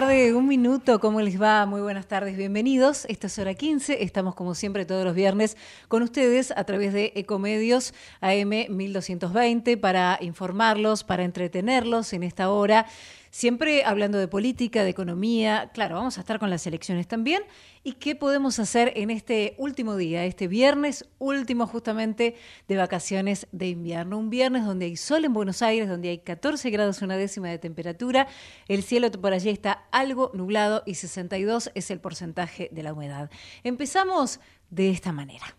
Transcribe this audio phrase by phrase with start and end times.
[0.00, 0.98] tarde, un minuto.
[0.98, 1.66] ¿Cómo les va?
[1.66, 3.04] Muy buenas tardes, bienvenidos.
[3.08, 4.02] Esta es hora 15.
[4.02, 5.56] Estamos, como siempre, todos los viernes
[5.86, 12.86] con ustedes a través de Ecomedios AM 1220 para informarlos, para entretenerlos en esta hora.
[13.34, 15.72] Siempre hablando de política, de economía.
[15.74, 17.42] Claro, vamos a estar con las elecciones también.
[17.82, 22.36] ¿Y qué podemos hacer en este último día, este viernes último justamente
[22.68, 24.18] de vacaciones de invierno?
[24.18, 27.58] Un viernes donde hay sol en Buenos Aires, donde hay 14 grados una décima de
[27.58, 28.28] temperatura.
[28.68, 33.32] El cielo por allí está algo nublado y 62 es el porcentaje de la humedad.
[33.64, 34.38] Empezamos
[34.70, 35.56] de esta manera.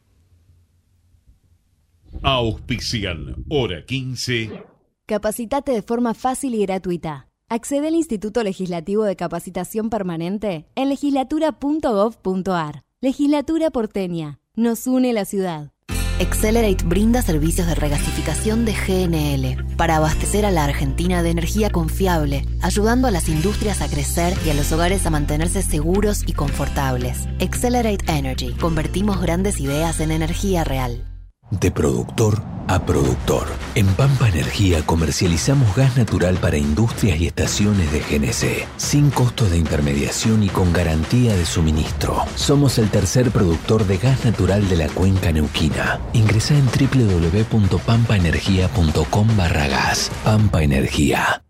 [2.23, 4.63] Auspician, hora 15.
[5.05, 7.27] Capacitate de forma fácil y gratuita.
[7.47, 12.83] Accede al Instituto Legislativo de Capacitación Permanente en legislatura.gov.ar.
[13.01, 14.39] Legislatura porteña.
[14.55, 15.71] Nos une la ciudad.
[16.19, 22.47] Accelerate brinda servicios de regasificación de GNL para abastecer a la Argentina de energía confiable,
[22.63, 27.27] ayudando a las industrias a crecer y a los hogares a mantenerse seguros y confortables.
[27.39, 28.53] Accelerate Energy.
[28.53, 31.14] Convertimos grandes ideas en energía real.
[31.51, 33.47] De productor a productor.
[33.75, 39.57] En Pampa Energía comercializamos gas natural para industrias y estaciones de GNC, sin costos de
[39.57, 42.23] intermediación y con garantía de suministro.
[42.35, 45.99] Somos el tercer productor de gas natural de la cuenca neuquina.
[46.13, 50.09] Ingresa en www.pampaenergia.com barra gas.
[50.23, 51.43] Pampa Energía.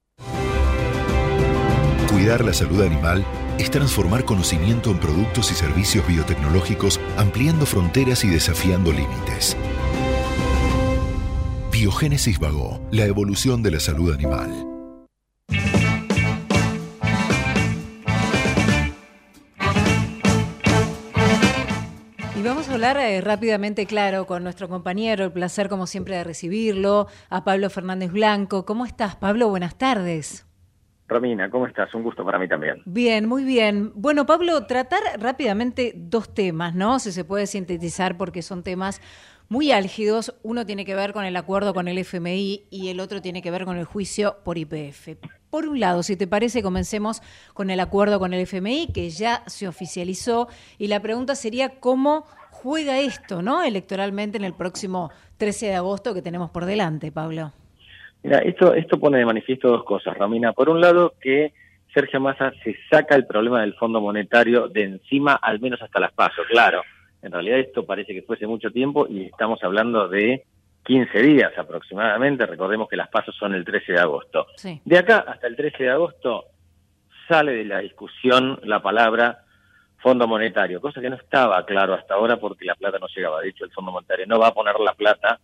[2.09, 3.25] Cuidar la salud animal
[3.57, 9.55] es transformar conocimiento en productos y servicios biotecnológicos, ampliando fronteras y desafiando límites.
[11.71, 14.49] Biogénesis Vago, la evolución de la salud animal.
[22.37, 26.23] Y vamos a hablar eh, rápidamente, claro, con nuestro compañero, el placer como siempre de
[26.23, 28.65] recibirlo, a Pablo Fernández Blanco.
[28.65, 29.49] ¿Cómo estás, Pablo?
[29.49, 30.45] Buenas tardes.
[31.07, 31.93] Romina, ¿cómo estás?
[31.93, 32.81] Un gusto para mí también.
[32.85, 33.91] Bien, muy bien.
[33.93, 36.99] Bueno, Pablo, tratar rápidamente dos temas, ¿no?
[36.99, 39.01] Si se puede sintetizar porque son temas
[39.47, 40.35] muy álgidos.
[40.41, 43.51] Uno tiene que ver con el acuerdo con el FMI y el otro tiene que
[43.51, 45.09] ver con el juicio por IPF.
[45.49, 47.21] Por un lado, si te parece, comencemos
[47.53, 52.25] con el acuerdo con el FMI, que ya se oficializó, y la pregunta sería cómo
[52.51, 53.63] juega esto, ¿no?
[53.63, 57.53] Electoralmente en el próximo 13 de agosto que tenemos por delante, Pablo.
[58.25, 60.53] Mira, esto, esto pone de manifiesto dos cosas, Romina.
[60.53, 61.53] Por un lado, que
[61.93, 66.11] Sergio Massa se saca el problema del Fondo Monetario de encima, al menos hasta las
[66.11, 66.81] pasos, claro
[67.25, 70.45] en realidad esto parece que fuese mucho tiempo y estamos hablando de
[70.83, 72.45] 15 días aproximadamente.
[72.45, 74.45] Recordemos que las pasos son el 13 de agosto.
[74.85, 76.45] De acá hasta el 13 de agosto
[77.27, 79.39] sale de la discusión la palabra
[79.97, 83.41] Fondo Monetario, cosa que no estaba claro hasta ahora porque la plata no llegaba.
[83.41, 85.39] De hecho, el Fondo Monetario no va a poner la plata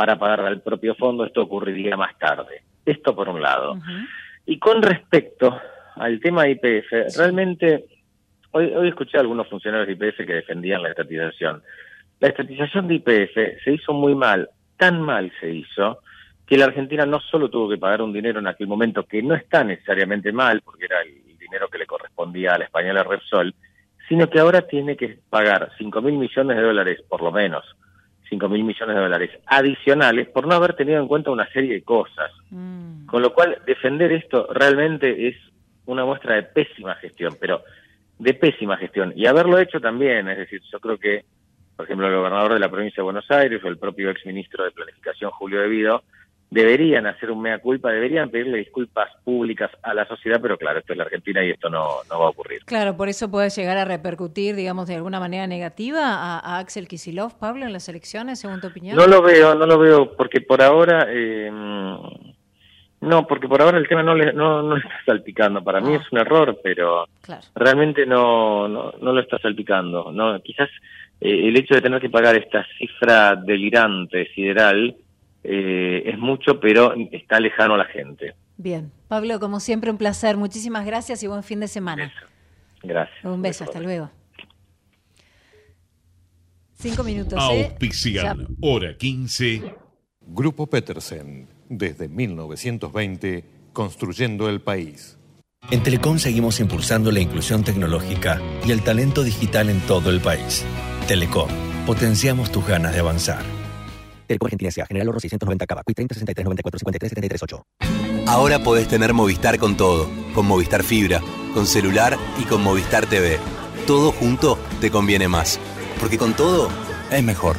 [0.00, 2.62] para pagar al propio fondo, esto ocurriría más tarde.
[2.86, 3.76] Esto por un lado.
[4.46, 5.60] Y con respecto
[5.96, 7.84] al tema IPF, realmente
[8.52, 11.62] Hoy, hoy escuché a algunos funcionarios de IPF que defendían la estatización.
[12.18, 15.98] La estatización de IPF se hizo muy mal, tan mal se hizo,
[16.46, 19.34] que la Argentina no solo tuvo que pagar un dinero en aquel momento que no
[19.34, 23.54] está necesariamente mal, porque era el dinero que le correspondía a la española Repsol,
[24.08, 27.76] sino que ahora tiene que pagar 5 mil millones de dólares, por lo menos,
[28.30, 31.82] 5 mil millones de dólares adicionales por no haber tenido en cuenta una serie de
[31.82, 32.30] cosas.
[32.50, 33.06] Mm.
[33.06, 35.36] Con lo cual, defender esto realmente es
[35.86, 37.62] una muestra de pésima gestión, pero
[38.18, 39.12] de pésima gestión.
[39.16, 41.24] Y haberlo hecho también, es decir, yo creo que,
[41.76, 44.70] por ejemplo, el gobernador de la provincia de Buenos Aires o el propio exministro de
[44.70, 46.04] Planificación, Julio Devido,
[46.50, 50.92] deberían hacer un mea culpa, deberían pedirle disculpas públicas a la sociedad, pero claro, esto
[50.92, 52.64] es la Argentina y esto no, no va a ocurrir.
[52.64, 57.38] Claro, por eso puede llegar a repercutir, digamos, de alguna manera negativa a, Axel Kisilov,
[57.38, 58.96] Pablo, en las elecciones, según tu opinión.
[58.96, 61.06] No lo veo, no lo veo, porque por ahora...
[61.08, 61.50] Eh,
[63.02, 65.64] no, porque por ahora el tema no le, no, no está salpicando.
[65.64, 66.00] Para mí ah.
[66.02, 67.06] es un error, pero
[67.54, 70.12] realmente no, no, no lo está salpicando.
[70.12, 70.68] No, quizás
[71.18, 74.94] eh, el hecho de tener que pagar esta cifra delirante, sideral,
[75.42, 78.34] eh, es mucho, pero está lejano a la gente.
[78.56, 78.92] Bien.
[79.08, 80.36] Pablo, como siempre, un placer.
[80.36, 82.12] Muchísimas gracias y buen fin de semana.
[82.82, 83.24] Gracias.
[83.24, 84.10] Un beso, hasta luego.
[86.74, 87.38] Cinco minutos.
[87.52, 87.64] ¿eh?
[87.66, 89.74] Auspician, hora 15.
[90.20, 95.18] Grupo Petersen desde 1920, construyendo el país.
[95.70, 100.64] En Telecom seguimos impulsando la inclusión tecnológica y el talento digital en todo el país.
[101.06, 101.50] Telecom,
[101.86, 103.59] potenciamos tus ganas de avanzar.
[104.30, 104.86] Telecom Argentina S.A.
[104.86, 105.82] General Oro 690 Cava.
[105.82, 107.66] 30 63 94 53 73 8.
[108.28, 110.08] Ahora podés tener Movistar con todo.
[110.34, 111.20] Con Movistar Fibra,
[111.52, 113.38] con celular y con Movistar TV.
[113.88, 115.58] Todo junto te conviene más.
[115.98, 116.70] Porque con todo
[117.10, 117.56] es mejor.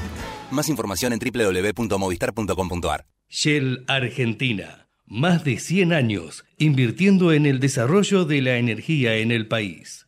[0.50, 3.06] Más información en www.movistar.com.ar.
[3.28, 9.48] Shell Argentina Más de 100 años invirtiendo en el desarrollo de la energía en el
[9.48, 10.08] país.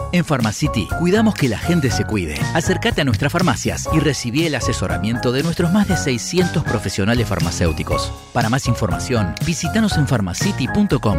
[0.13, 2.35] En Pharmacity cuidamos que la gente se cuide.
[2.53, 8.11] Acércate a nuestras farmacias y recibí el asesoramiento de nuestros más de 600 profesionales farmacéuticos.
[8.33, 11.17] Para más información, visítanos en pharmacity.com.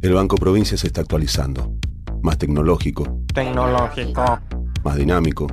[0.00, 1.72] El Banco Provincia se está actualizando.
[2.22, 3.04] Más tecnológico,
[3.34, 4.38] Tecnológico.
[4.84, 5.48] más dinámico,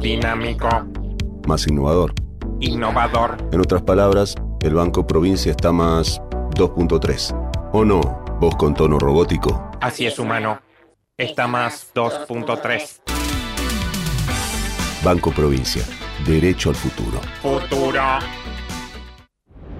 [0.00, 0.68] Dinámico.
[1.48, 2.14] más innovador.
[2.60, 3.36] Innovador.
[3.50, 6.20] En otras palabras, el Banco Provincia está más
[6.54, 7.34] 2.3.
[7.72, 8.22] ¿O no?
[8.42, 9.70] Vos con tono robótico.
[9.80, 10.60] Así es, humano.
[11.16, 13.00] Está más 2.3.
[15.04, 15.84] Banco Provincia.
[16.26, 17.20] Derecho al futuro.
[17.40, 18.02] Futuro.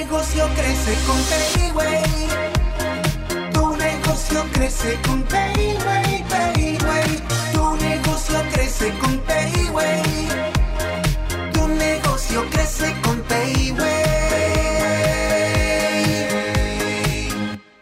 [0.00, 2.02] Tu negocio crece con Payway.
[3.52, 7.18] Tu negocio crece con Payway, Payway.
[7.52, 10.02] Tu negocio crece con Payway.
[11.52, 13.82] Tu negocio crece con Payway.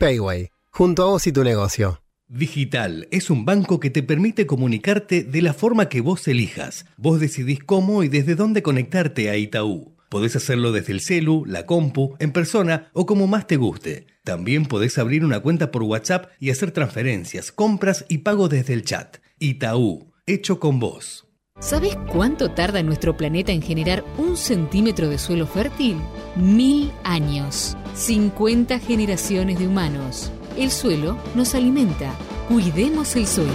[0.00, 2.02] Payway, junto a vos y tu negocio.
[2.26, 6.84] Digital es un banco que te permite comunicarte de la forma que vos elijas.
[6.96, 9.97] Vos decidís cómo y desde dónde conectarte a Itaú.
[10.08, 14.06] Podés hacerlo desde el celu, la compu, en persona o como más te guste.
[14.24, 18.84] También podés abrir una cuenta por WhatsApp y hacer transferencias, compras y pago desde el
[18.84, 19.18] chat.
[19.38, 21.26] Itaú, hecho con vos.
[21.60, 25.96] ¿Sabes cuánto tarda nuestro planeta en generar un centímetro de suelo fértil?
[26.36, 27.76] Mil años.
[27.94, 30.30] 50 generaciones de humanos.
[30.56, 32.14] El suelo nos alimenta.
[32.48, 33.50] Cuidemos el suelo.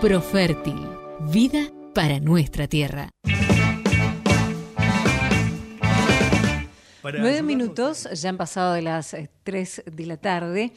[0.00, 0.80] Profértil.
[1.32, 3.10] Vida para nuestra tierra.
[7.12, 10.72] Nueve minutos, ya han pasado de las eh, tres de la tarde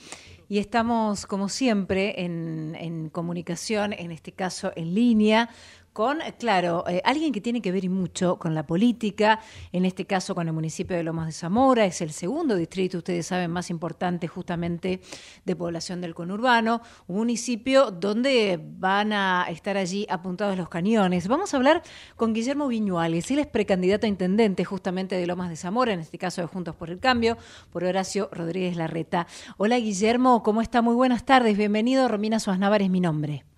[0.50, 5.50] y estamos, como siempre, en, en comunicación, en este caso en línea,
[5.97, 9.39] con, claro, eh, alguien que tiene que ver y mucho con la política,
[9.71, 13.25] en este caso con el municipio de Lomas de Zamora, es el segundo distrito, ustedes
[13.25, 15.01] saben, más importante justamente
[15.44, 21.27] de población del conurbano, un municipio donde van a estar allí apuntados los cañones.
[21.27, 21.81] Vamos a hablar
[22.16, 26.19] con Guillermo Viñuales, él es precandidato a intendente justamente de Lomas de Zamora, en este
[26.19, 27.39] caso de Juntos por el Cambio,
[27.71, 29.25] por Horacio Rodríguez Larreta.
[29.57, 30.83] Hola Guillermo, ¿cómo está?
[30.83, 33.56] Muy buenas tardes, bienvenido, Romina Suárez es mi nombre.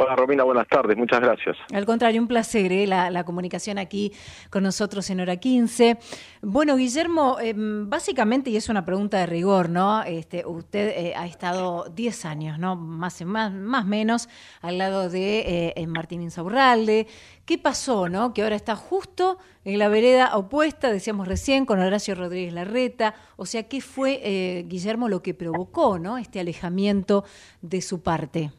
[0.00, 1.56] Hola Romina, buenas tardes, muchas gracias.
[1.72, 2.86] Al contrario, un placer ¿eh?
[2.86, 4.12] la, comunicación aquí
[4.48, 5.98] con nosotros en hora 15.
[6.40, 10.04] Bueno, Guillermo, eh, básicamente, y es una pregunta de rigor, ¿no?
[10.04, 12.76] Este, usted eh, ha estado 10 años, ¿no?
[12.76, 14.28] Más más, más menos,
[14.60, 17.08] al lado de eh, Martín Insaurralde.
[17.44, 18.32] ¿Qué pasó, no?
[18.32, 23.16] Que ahora está justo en la vereda opuesta, decíamos recién, con Horacio Rodríguez Larreta.
[23.36, 26.18] O sea, ¿qué fue, Guillermo, lo que provocó, ¿no?
[26.18, 27.24] Este alejamiento
[27.62, 28.52] de su parte.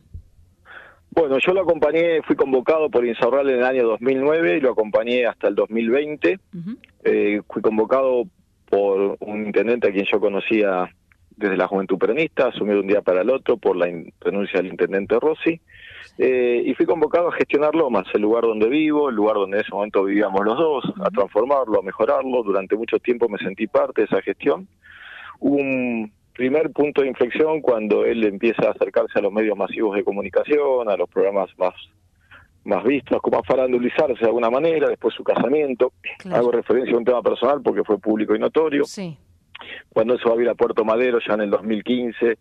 [1.19, 5.25] Bueno, yo lo acompañé, fui convocado por Insaurral en el año 2009 y lo acompañé
[5.25, 6.39] hasta el 2020.
[6.53, 6.77] Uh -huh.
[7.03, 8.23] eh, fui convocado
[8.69, 10.89] por un intendente a quien yo conocía
[11.35, 13.87] desde la juventud peronista, asumió de un día para el otro por la
[14.21, 15.59] renuncia del intendente Rossi.
[16.17, 19.63] Eh, y fui convocado a gestionar Lomas, el lugar donde vivo, el lugar donde en
[19.63, 22.43] ese momento vivíamos los dos, a transformarlo, a mejorarlo.
[22.43, 24.69] Durante mucho tiempo me sentí parte de esa gestión.
[25.41, 29.93] Hubo un primer punto de inflexión cuando él empieza a acercarse a los medios masivos
[29.93, 31.73] de comunicación, a los programas más
[32.63, 35.91] más vistos, como a farandulizarse de alguna manera, después su casamiento.
[36.19, 36.37] Claro.
[36.37, 38.85] Hago referencia a un tema personal porque fue público y notorio.
[38.85, 39.17] Sí.
[39.89, 42.37] Cuando eso va a ir a Puerto Madero, ya en el 2015,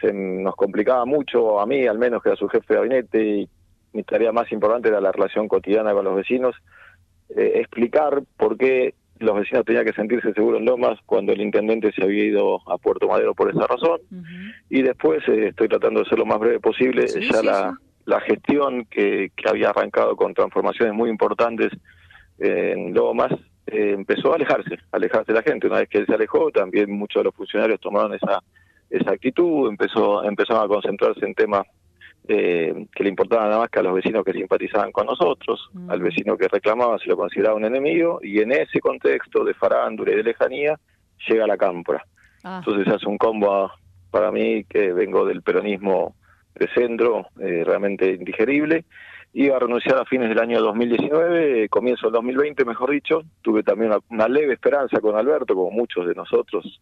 [0.00, 3.48] se nos complicaba mucho, a mí al menos, que era su jefe de gabinete, y
[3.92, 6.54] mi tarea más importante era la relación cotidiana con los vecinos.
[7.36, 11.92] eh, explicar por qué los vecinos tenían que sentirse seguros en Lomas cuando el intendente
[11.92, 14.00] se había ido a Puerto Madero por esa razón.
[14.68, 17.08] Y después eh, estoy tratando de ser lo más breve posible.
[17.08, 21.70] Sí, ya sí, la, la gestión que, que había arrancado con transformaciones muy importantes
[22.38, 23.32] en Lomas
[23.66, 25.66] eh, empezó a alejarse, a alejarse la gente.
[25.66, 28.42] Una vez que él se alejó, también muchos de los funcionarios tomaron esa
[28.90, 31.62] esa actitud, empezó empezaron a concentrarse en temas
[32.28, 36.00] eh, que le importaban nada más que a los vecinos que simpatizaban con nosotros, al
[36.00, 40.16] vecino que reclamaba se lo consideraba un enemigo, y en ese contexto de farándula y
[40.16, 40.78] de lejanía
[41.28, 42.04] llega la cámpora.
[42.44, 42.62] Ah.
[42.64, 43.74] Entonces hace un combo a-
[44.10, 46.14] para mí que vengo del peronismo
[46.54, 48.84] de centro, eh, realmente indigerible.
[49.34, 53.22] Iba a renunciar a fines del año 2019, eh, comienzo del 2020, mejor dicho.
[53.40, 56.80] Tuve también una, una leve esperanza con Alberto, como muchos de nosotros,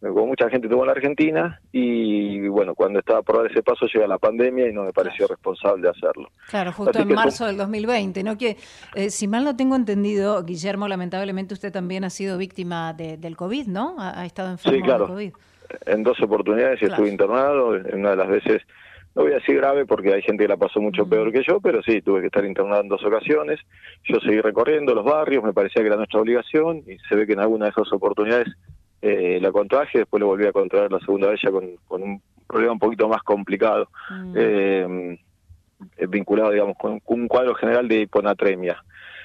[0.00, 1.60] como mucha gente tuvo en la Argentina.
[1.72, 5.26] Y bueno, cuando estaba por dar ese paso llega la pandemia y no me pareció
[5.26, 6.30] responsable hacerlo.
[6.48, 8.36] Claro, justo Así en marzo del 2020, ¿no?
[8.38, 8.56] Que,
[8.94, 13.36] eh, si mal no tengo entendido, Guillermo, lamentablemente usted también ha sido víctima de- del
[13.36, 13.96] COVID, ¿no?
[13.98, 15.06] Ha, ha estado enfermo Sí, claro.
[15.06, 15.32] del COVID.
[15.86, 16.94] en dos oportunidades Claro.
[16.94, 18.62] estuve internado, en una de las veces,
[19.14, 21.60] no voy a decir grave porque hay gente que la pasó mucho peor que yo,
[21.60, 23.60] pero sí, tuve que estar internado en dos ocasiones.
[24.04, 27.34] Yo seguí recorriendo los barrios, me parecía que era nuestra obligación y se ve que
[27.34, 28.48] en alguna de esas oportunidades
[29.02, 32.22] eh, la contraje, después lo volví a contraer la segunda vez ya con, con un
[32.46, 33.88] problema un poquito más complicado,
[34.34, 35.16] eh,
[35.96, 38.82] eh, vinculado, digamos, con un cuadro general de hiponatremia.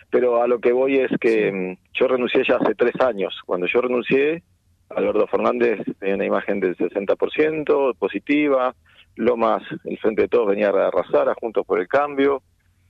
[0.10, 3.42] Pero a lo que voy es que mm, yo renuncié ya hace tres años.
[3.46, 4.44] Cuando yo renuncié,
[4.90, 8.76] Alberto Fernández tenía una imagen del 60% positiva,
[9.16, 12.44] Lomas, el Frente de Todos venía a arrasar a Juntos por el Cambio.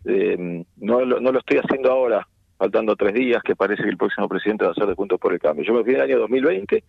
[0.06, 3.98] Eh, no, lo, no lo estoy haciendo ahora, faltando tres días, que parece que el
[3.98, 5.66] próximo presidente va a ser de Juntos por el Cambio.
[5.66, 6.84] Yo me fui en el año 2020,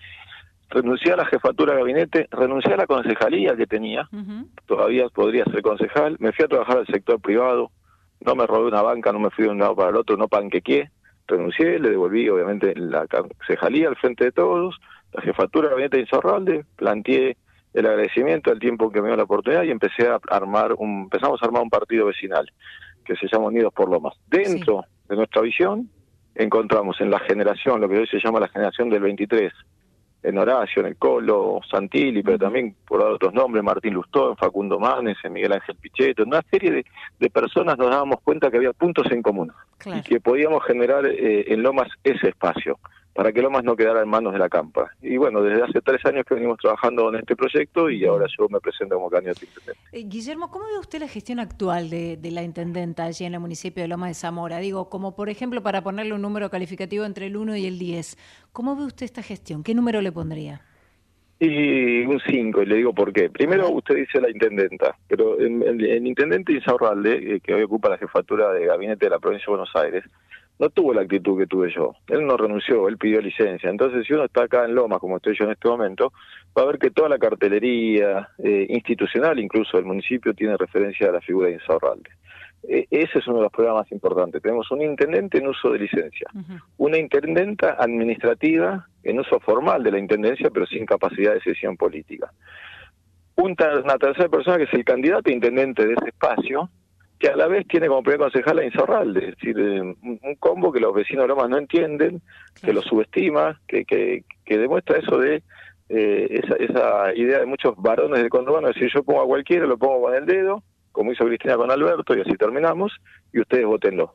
[0.70, 4.08] renuncié a la jefatura de gabinete, renuncié a la concejalía que tenía,
[4.66, 7.70] todavía podría ser concejal, me fui a trabajar al sector privado,
[8.20, 10.28] no me robé una banca, no me fui de un lado para el otro, no
[10.28, 10.90] panquequé,
[11.26, 14.76] renuncié, le devolví obviamente la concejalía al frente de todos,
[15.12, 17.36] la jefatura de gabinete de Insaurralde, planteé
[17.74, 21.42] el agradecimiento al tiempo que me dio la oportunidad y empecé a armar un, empezamos
[21.42, 22.50] a armar un partido vecinal
[23.04, 24.14] que se llama Unidos por Lomas.
[24.28, 25.88] Dentro de nuestra visión
[26.34, 29.52] encontramos en la generación, lo que hoy se llama la generación del 23,
[30.22, 35.16] en Horacio, en el Colo, Santilli, pero también por otros nombres, Martín Lustó, Facundo Manes,
[35.22, 36.86] en Miguel Ángel Pichetto, una serie de,
[37.20, 39.52] de personas nos dábamos cuenta que había puntos en común
[39.84, 42.78] y que podíamos generar eh, en Lomas ese espacio
[43.16, 44.90] para que Lomas no quedara en manos de la campa.
[45.00, 48.48] Y bueno, desde hace tres años que venimos trabajando en este proyecto y ahora yo
[48.48, 49.80] me presento como candidato intendente.
[49.92, 53.40] Eh, Guillermo, ¿cómo ve usted la gestión actual de, de la intendenta allí en el
[53.40, 54.58] municipio de Loma de Zamora?
[54.58, 58.18] Digo, como por ejemplo, para ponerle un número calificativo entre el 1 y el 10,
[58.52, 59.62] ¿cómo ve usted esta gestión?
[59.62, 60.60] ¿Qué número le pondría?
[61.38, 63.28] Y un 5, y le digo por qué.
[63.28, 67.90] Primero usted dice la intendenta, pero el, el- el intendente Insaurralde, eh, que hoy ocupa
[67.90, 70.04] la jefatura de gabinete de la provincia de Buenos Aires,
[70.58, 71.94] no tuvo la actitud que tuve yo.
[72.08, 73.68] Él no renunció, él pidió licencia.
[73.68, 76.12] Entonces, si uno está acá en Lomas, como estoy yo en este momento,
[76.56, 81.12] va a ver que toda la cartelería eh, institucional, incluso del municipio, tiene referencia a
[81.12, 82.10] la figura de Insaurralde.
[82.68, 84.42] Eh, ese es uno de los problemas más importantes.
[84.42, 86.28] Tenemos un intendente en uso de licencia,
[86.78, 92.32] una intendenta administrativa en uso formal de la intendencia, pero sin capacidad de decisión política.
[93.36, 96.70] Una tercera persona que es el candidato a intendente de ese espacio,
[97.18, 100.72] que a la vez tiene como primer concejal a Insaurralde, es decir, eh, un, combo
[100.72, 102.20] que los vecinos Lomas no entienden,
[102.62, 105.42] que lo subestima, que, que, que demuestra eso de
[105.88, 109.66] eh, esa, esa idea de muchos varones del conurbano, es decir, yo pongo a cualquiera,
[109.66, 112.92] lo pongo con el dedo, como hizo Cristina con Alberto, y así terminamos,
[113.32, 114.14] y ustedes votenlo.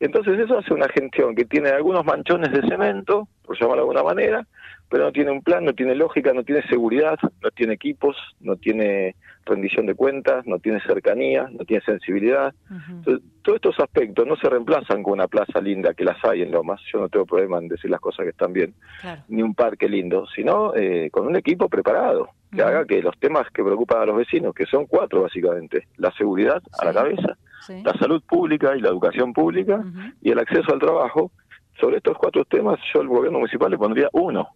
[0.00, 4.02] Entonces eso hace una gestión que tiene algunos manchones de cemento, por llamarlo de alguna
[4.02, 4.46] manera,
[4.88, 8.56] pero no tiene un plan, no tiene lógica, no tiene seguridad, no tiene equipos, no
[8.56, 12.54] tiene rendición de cuentas, no tiene cercanía, no tiene sensibilidad.
[12.88, 16.50] Entonces, todos estos aspectos no se reemplazan con una plaza linda, que las hay en
[16.50, 18.74] Lomas, yo no tengo problema en decir las cosas que están bien,
[19.28, 23.46] ni un parque lindo, sino eh, con un equipo preparado, que haga que los temas
[23.52, 27.36] que preocupan a los vecinos, que son cuatro básicamente, la seguridad a la cabeza,
[27.84, 29.82] la salud pública y la educación pública
[30.22, 31.30] y el acceso al trabajo,
[31.78, 34.48] sobre estos cuatro temas yo al gobierno municipal le pondría uno.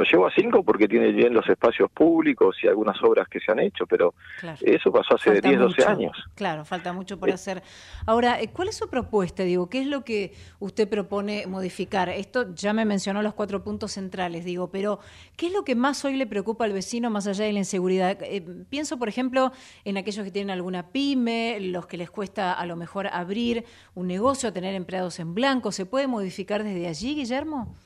[0.00, 3.52] Lo llevo a cinco porque tiene bien los espacios públicos y algunas obras que se
[3.52, 4.14] han hecho, pero
[4.62, 5.88] eso pasó hace Falta 10, 12 mucho.
[5.90, 6.16] años.
[6.34, 7.62] Claro, falta mucho por hacer.
[8.06, 9.42] Ahora, eh, ¿cuál es su propuesta?
[9.42, 12.08] Digo, ¿qué es lo que usted propone modificar?
[12.08, 15.00] Esto ya me mencionó los cuatro puntos centrales, digo, pero
[15.36, 18.16] ¿qué es lo que más hoy le preocupa al vecino más allá de la inseguridad?
[18.22, 18.40] Eh,
[18.70, 19.52] pienso, por ejemplo,
[19.84, 24.06] en aquellos que tienen alguna pyme, los que les cuesta a lo mejor abrir un
[24.06, 25.72] negocio, tener empleados en blanco.
[25.72, 27.76] ¿Se puede modificar desde allí, Guillermo?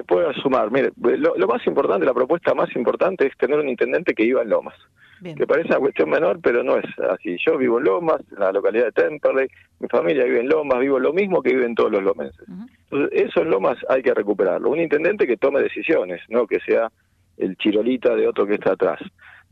[0.00, 0.70] Se puede sumar.
[0.70, 4.40] Mire, lo, lo más importante, la propuesta más importante es tener un intendente que viva
[4.40, 4.74] en Lomas.
[5.22, 7.36] que parece una cuestión menor, pero no es así.
[7.46, 10.98] Yo vivo en Lomas, en la localidad de Temperley, mi familia vive en Lomas, vivo
[10.98, 12.46] lo mismo que viven todos los lomenses.
[12.90, 14.70] Entonces, eso en Lomas hay que recuperarlo.
[14.70, 16.90] Un intendente que tome decisiones, no que sea
[17.36, 19.00] el chirolita de otro que está atrás.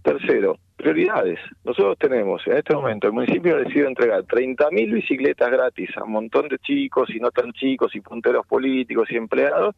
[0.02, 1.38] Tercero, prioridades.
[1.64, 6.12] Nosotros tenemos, en este momento, el municipio ha decidido entregar 30.000 bicicletas gratis a un
[6.12, 9.75] montón de chicos y no tan chicos y punteros políticos y empleados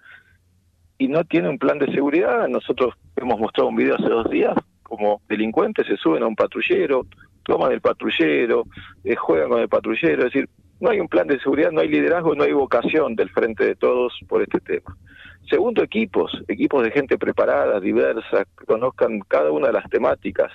[1.00, 2.47] y no tiene un plan de seguridad.
[2.47, 4.54] Nosotros hemos mostrado un video hace dos días
[4.90, 7.07] como delincuentes se suben a un patrullero,
[7.45, 8.64] toman el patrullero,
[9.04, 10.49] eh, juegan con el patrullero, es decir,
[10.80, 13.76] no hay un plan de seguridad, no hay liderazgo, no hay vocación del frente de
[13.76, 14.97] todos por este tema.
[15.49, 20.52] Segundo, equipos, equipos de gente preparada, diversa, que conozcan cada una de las temáticas.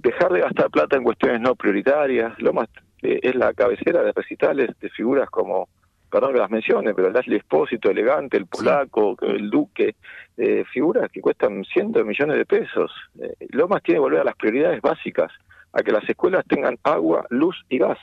[0.00, 2.68] Dejar de gastar plata en cuestiones no prioritarias, lo más
[3.02, 5.68] eh, es la cabecera de recitales de figuras como
[6.10, 9.96] perdón que las mencione, pero el Ashley Espósito, Elegante, el Polaco, el Duque,
[10.36, 12.90] eh, figuras que cuestan cientos de millones de pesos.
[13.20, 15.30] Eh, Lomas tiene que volver a las prioridades básicas,
[15.72, 17.98] a que las escuelas tengan agua, luz y gas.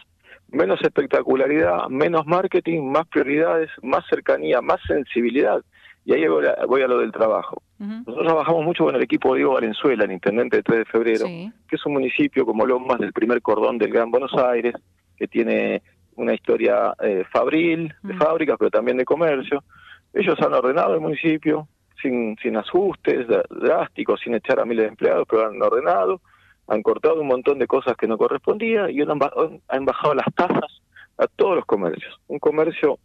[0.50, 5.62] Menos espectacularidad, menos marketing, más prioridades, más cercanía, más sensibilidad.
[6.06, 7.64] Y ahí voy a, lo del trabajo.
[7.80, 11.26] Nosotros trabajamos mucho con el equipo de Diego Valenzuela, el intendente de 3 de febrero,
[11.26, 14.76] que es un municipio como Lomas del primer cordón del Gran Buenos Aires,
[15.18, 15.82] que tiene
[16.16, 18.18] una historia eh, fabril, de mm.
[18.18, 19.64] fábricas, pero también de comercio.
[20.14, 21.68] Ellos han ordenado el municipio
[22.02, 26.22] sin, sin ajustes drásticos, sin echar a miles de empleados, pero han ordenado,
[26.68, 29.20] han cortado un montón de cosas que no correspondía y han,
[29.68, 30.82] han bajado las tasas
[31.18, 32.20] a todos los comercios.
[32.28, 33.00] Un comercio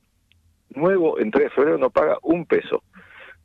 [0.70, 2.82] nuevo en 3 de febrero no paga un peso.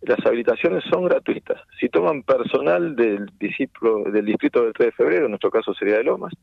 [0.01, 1.61] Las habilitaciones son gratuitas.
[1.79, 5.97] Si toman personal del, discípulo, del distrito del 3 de febrero, en nuestro caso sería
[5.97, 6.33] de Lomas,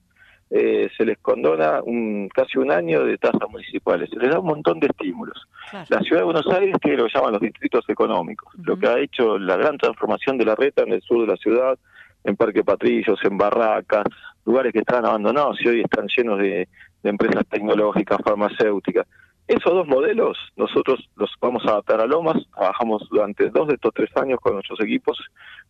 [0.54, 4.46] eh, se les condona un, casi un año de tasas municipales, se les da un
[4.46, 5.48] montón de estímulos.
[5.88, 8.98] La ciudad de Buenos Aires tiene lo que llaman los distritos económicos, lo que ha
[8.98, 11.78] hecho la gran transformación de la reta en el sur de la ciudad,
[12.24, 14.04] en Parque Patricios, en Barracas,
[14.44, 16.68] lugares que estaban abandonados y hoy están llenos de
[17.02, 19.06] empresas tecnológicas, farmacéuticas.
[19.48, 23.92] Esos dos modelos nosotros los vamos a adaptar a Lomas, trabajamos durante dos de estos
[23.92, 25.18] tres años con nuestros equipos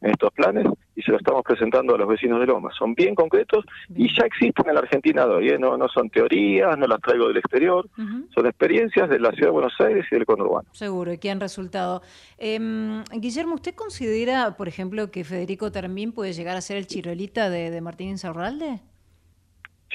[0.02, 2.74] en estos planes y se los estamos presentando a los vecinos de Lomas.
[2.76, 5.58] Son bien concretos y ya existen en la Argentina de hoy, ¿eh?
[5.58, 7.88] no, no son teorías, no las traigo del exterior,
[8.34, 10.68] son experiencias de la ciudad de Buenos Aires y del conurbano.
[10.72, 12.02] Seguro, y que han resultado.
[12.38, 17.48] Em, Guillermo, ¿usted considera, por ejemplo, que Federico Termín puede llegar a ser el chirolita
[17.48, 18.80] de, de Martín Insaurralde?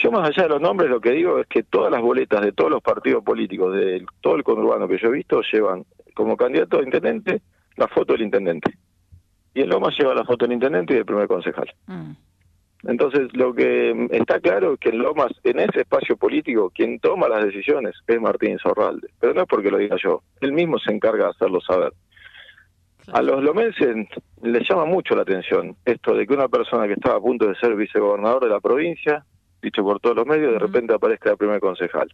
[0.02, 2.52] Yo más allá de los nombres lo que digo es que todas las boletas de
[2.52, 6.80] todos los partidos políticos, de todo el conurbano que yo he visto, llevan como candidato
[6.80, 7.42] a intendente
[7.76, 8.78] la foto del intendente.
[9.54, 11.74] Y en Lomas lleva la foto del intendente y del primer concejal.
[11.88, 12.12] Mm.
[12.84, 17.28] Entonces, lo que está claro es que en Lomas, en ese espacio político, quien toma
[17.28, 19.10] las decisiones es Martín Zorralde.
[19.20, 21.92] Pero no es porque lo diga yo, él mismo se encarga de hacerlo saber.
[23.14, 23.96] A los lomenses
[24.44, 27.56] les llama mucho la atención esto de que una persona que estaba a punto de
[27.56, 29.26] ser vicegobernador de la provincia
[29.62, 32.10] dicho por todos los medios, de repente aparezca el primer concejal.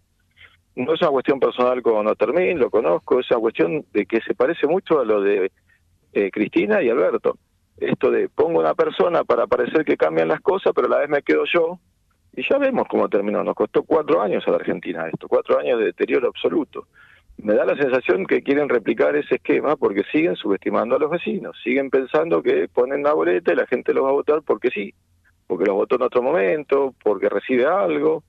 [0.76, 4.34] No es una cuestión personal con Otermín, lo conozco, es una cuestión de que se
[4.34, 5.52] parece mucho a lo de
[6.14, 7.38] eh, Cristina y Alberto.
[7.78, 11.10] Esto de pongo una persona para parecer que cambian las cosas, pero a la vez
[11.10, 11.80] me quedo yo,
[12.36, 13.44] y ya vemos cómo terminó.
[13.44, 16.88] Nos costó cuatro años a la Argentina esto, cuatro años de deterioro absoluto.
[17.38, 21.56] Me da la sensación que quieren replicar ese esquema porque siguen subestimando a los vecinos,
[21.64, 24.94] siguen pensando que ponen la boleta y la gente los va a votar porque sí
[25.48, 28.24] porque los votó en otro momento, porque recibe algo,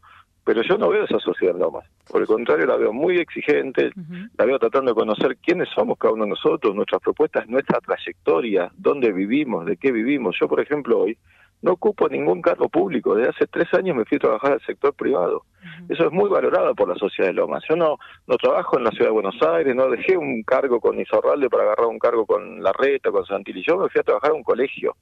[0.45, 1.85] pero yo no veo esa sociedad Lomas.
[2.11, 3.91] Por el contrario, la veo muy exigente,
[4.37, 8.71] la veo tratando de conocer quiénes somos cada uno de nosotros, nuestras propuestas, nuestra trayectoria,
[8.77, 10.37] dónde vivimos, de qué vivimos.
[10.39, 11.17] Yo, por ejemplo, hoy
[11.63, 13.15] no ocupo ningún cargo público.
[13.15, 15.45] Desde hace tres años me fui a trabajar al sector privado.
[15.89, 17.65] Eso es muy valorado por la sociedad de Lomas.
[17.67, 17.97] Yo no,
[18.27, 21.63] no trabajo en la ciudad de Buenos Aires, no dejé un cargo con Isorralde para
[21.63, 23.65] agarrar un cargo con La Reta, con Santilli.
[23.67, 24.95] Yo me fui a trabajar a un colegio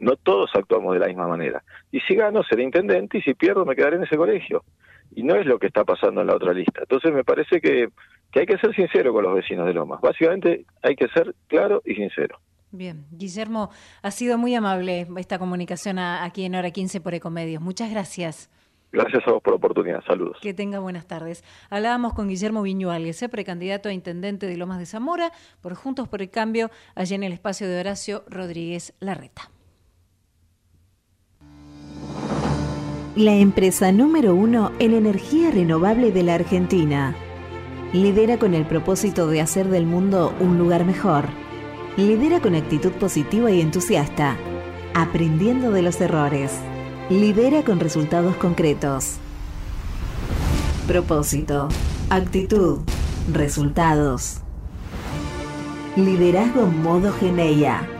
[0.00, 1.62] no todos actuamos de la misma manera.
[1.92, 4.64] Y si gano, seré intendente, y si pierdo, me quedaré en ese colegio.
[5.14, 6.80] Y no es lo que está pasando en la otra lista.
[6.80, 7.88] Entonces me parece que,
[8.32, 10.00] que hay que ser sincero con los vecinos de Lomas.
[10.00, 12.38] Básicamente hay que ser claro y sincero.
[12.72, 13.70] Bien, Guillermo,
[14.02, 17.60] ha sido muy amable esta comunicación aquí en Hora 15 por Ecomedios.
[17.60, 18.48] Muchas gracias.
[18.92, 20.02] Gracias a vos por la oportunidad.
[20.04, 20.38] Saludos.
[20.40, 21.44] Que tenga buenas tardes.
[21.68, 26.30] Hablábamos con Guillermo Viñuales, precandidato a intendente de Lomas de Zamora, por Juntos por el
[26.30, 29.50] Cambio, allí en el espacio de Horacio Rodríguez Larreta.
[33.20, 37.14] La empresa número uno en energía renovable de la Argentina.
[37.92, 41.26] Lidera con el propósito de hacer del mundo un lugar mejor.
[41.98, 44.36] Lidera con actitud positiva y entusiasta,
[44.94, 46.52] aprendiendo de los errores.
[47.10, 49.16] Lidera con resultados concretos.
[50.86, 51.68] Propósito,
[52.08, 52.78] actitud,
[53.30, 54.38] resultados.
[55.94, 57.99] Liderazgo modo Geneia.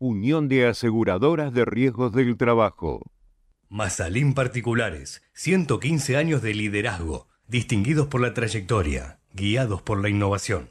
[0.00, 3.02] Unión de Aseguradoras de Riesgos del Trabajo.
[3.68, 10.70] Mazalín Particulares, 115 años de liderazgo, distinguidos por la trayectoria, guiados por la innovación.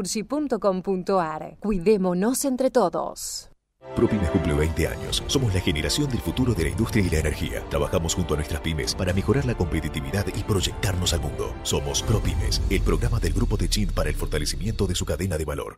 [0.01, 1.57] naturgy.com.ar.
[1.59, 3.47] Cuidémonos entre todos.
[3.95, 5.23] ProPymes cumple 20 años.
[5.27, 7.63] Somos la generación del futuro de la industria y la energía.
[7.69, 11.55] Trabajamos junto a nuestras pymes para mejorar la competitividad y proyectarnos al mundo.
[11.63, 15.45] Somos ProPymes, el programa del Grupo de Chin para el fortalecimiento de su cadena de
[15.45, 15.77] valor.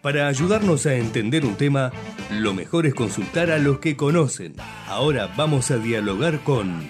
[0.00, 1.92] Para ayudarnos a entender un tema,
[2.30, 4.54] lo mejor es consultar a los que conocen.
[4.86, 6.88] Ahora vamos a dialogar con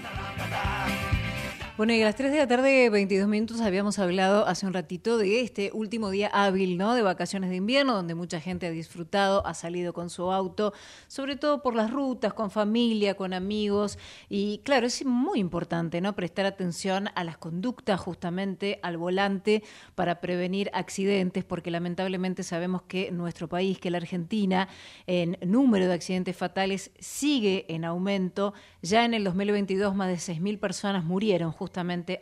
[1.77, 5.19] bueno, y a las 3 de la tarde, 22 minutos, habíamos hablado hace un ratito
[5.19, 6.95] de este último día hábil, ¿no?
[6.95, 10.73] De vacaciones de invierno, donde mucha gente ha disfrutado, ha salido con su auto,
[11.07, 13.99] sobre todo por las rutas, con familia, con amigos.
[14.31, 16.17] Y claro, es muy importante, ¿no?
[16.17, 19.63] Prestar atención a las conductas, justamente al volante,
[19.95, 24.69] para prevenir accidentes, porque lamentablemente sabemos que nuestro país, que la Argentina,
[25.07, 28.55] en número de accidentes fatales sigue en aumento.
[28.81, 31.66] Ya en el 2022, más de 6.000 personas murieron justamente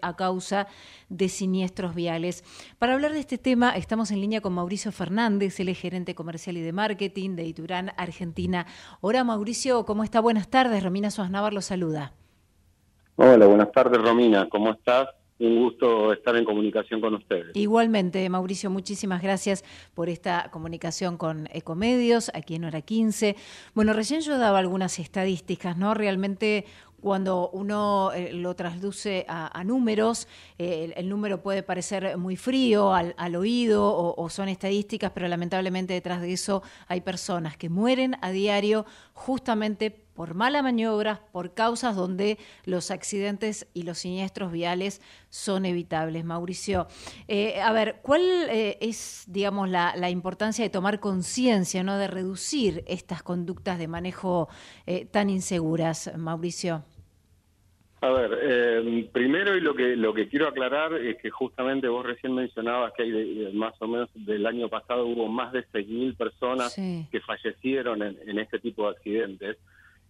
[0.03, 0.67] a causa
[1.09, 2.45] de siniestros viales.
[2.79, 6.61] Para hablar de este tema, estamos en línea con Mauricio Fernández, el gerente comercial y
[6.61, 8.67] de marketing de Iturán, Argentina.
[9.01, 10.21] Hola Mauricio, ¿cómo está?
[10.21, 10.83] Buenas tardes.
[10.83, 12.13] Romina Suárez lo saluda.
[13.17, 15.09] Hola, buenas tardes Romina, ¿cómo estás?
[15.39, 17.55] Un gusto estar en comunicación con ustedes.
[17.55, 23.35] Igualmente, Mauricio, muchísimas gracias por esta comunicación con Ecomedios, aquí en Hora 15.
[23.75, 25.93] Bueno, recién yo daba algunas estadísticas, ¿no?
[25.93, 26.67] Realmente
[27.05, 33.37] cuando uno eh, lo trasluce a, números, eh, el, número puede parecer muy frío al,
[33.37, 38.87] oído o, son estadísticas, pero lamentablemente detrás de eso hay personas que mueren a diario
[39.13, 46.25] justamente por mala maniobra, por causas donde los accidentes y los siniestros viales son evitables.
[46.25, 46.87] Mauricio,
[47.29, 52.83] eh, a ver, ¿cuál es, digamos, la, la, importancia de tomar conciencia, no, de reducir
[52.87, 54.49] estas conductas de manejo
[55.11, 56.83] tan inseguras, Mauricio?
[58.05, 62.05] A ver, eh, primero y lo que lo que quiero aclarar es que justamente vos
[62.05, 66.75] recién mencionabas que hay más o menos del año pasado hubo más de 6.000 personas
[66.75, 69.57] que fallecieron en, este tipo de accidentes.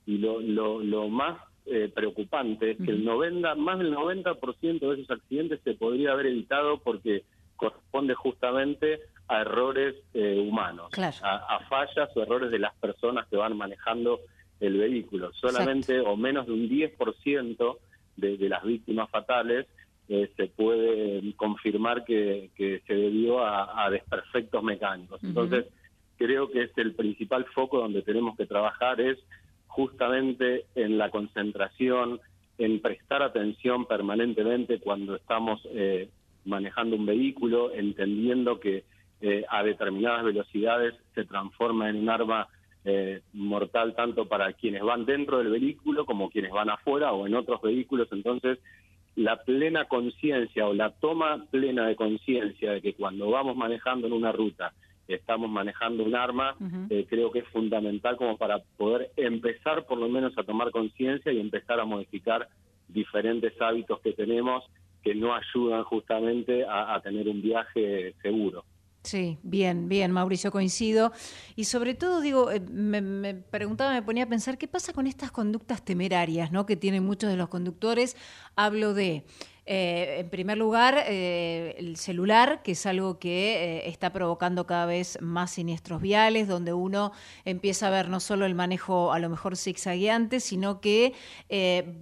[0.07, 5.11] Y lo, lo, más eh, preocupante es que el 90, más del 90% de esos
[5.13, 7.23] accidentes se podría haber evitado porque
[7.55, 13.57] corresponde justamente a errores eh, humanos, a, fallas o errores de las personas que van
[13.57, 14.19] manejando
[14.61, 15.33] el vehículo.
[15.33, 17.77] Solamente o menos de un 10%
[18.17, 19.67] de, de las víctimas fatales
[20.07, 22.51] eh, se puede confirmar que,
[22.87, 25.23] se debió a, desperfectos mecánicos.
[25.25, 25.67] Entonces,
[26.19, 29.19] creo que es el principal foco donde tenemos que trabajar es
[29.67, 32.21] justamente en la concentración,
[32.59, 36.11] en prestar atención permanentemente cuando estamos eh,
[36.45, 38.85] manejando un vehículo, entendiendo que
[39.23, 42.47] eh, a determinadas velocidades se transforma en un arma
[42.85, 47.35] eh, mortal tanto para quienes van dentro del vehículo como quienes van afuera o en
[47.35, 48.09] otros vehículos.
[48.13, 48.59] Entonces,
[49.17, 54.13] la plena conciencia o la toma plena de conciencia de que cuando vamos manejando en
[54.13, 54.73] una ruta
[55.07, 56.57] estamos manejando un arma,
[56.89, 61.31] eh, creo que es fundamental como para poder empezar por lo menos a tomar conciencia
[61.31, 62.49] y empezar a modificar
[62.89, 64.65] diferentes hábitos que tenemos
[65.03, 68.65] que no ayudan justamente a tener un viaje seguro.
[69.05, 71.13] Sí, bien, bien, Mauricio, coincido.
[71.57, 75.31] Y sobre todo, digo, eh, me, preguntaba, me ponía a pensar, ¿qué pasa con estas
[75.31, 76.65] conductas temerarias ¿no?
[76.65, 78.17] que tienen muchos de los conductores?
[78.57, 79.27] Hablo de
[79.67, 84.85] Eh, en primer lugar, eh, el celular, que es algo que eh, está provocando cada
[84.85, 87.13] vez más siniestros viales, donde uno
[87.47, 91.15] empieza a ver no solo el manejo a lo mejor zigzagueante, sino que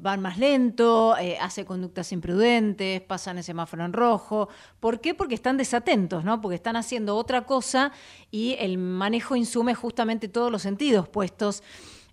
[0.00, 4.48] van más lento, hace conductas imprudentes, pasan el semáforo en rojo.
[4.80, 5.14] ¿Por qué?
[5.14, 6.40] Porque están desatentos, ¿no?
[6.40, 7.92] Porque están haciendo otra cosa
[8.30, 11.62] y el manejo insume justamente todos los sentidos puestos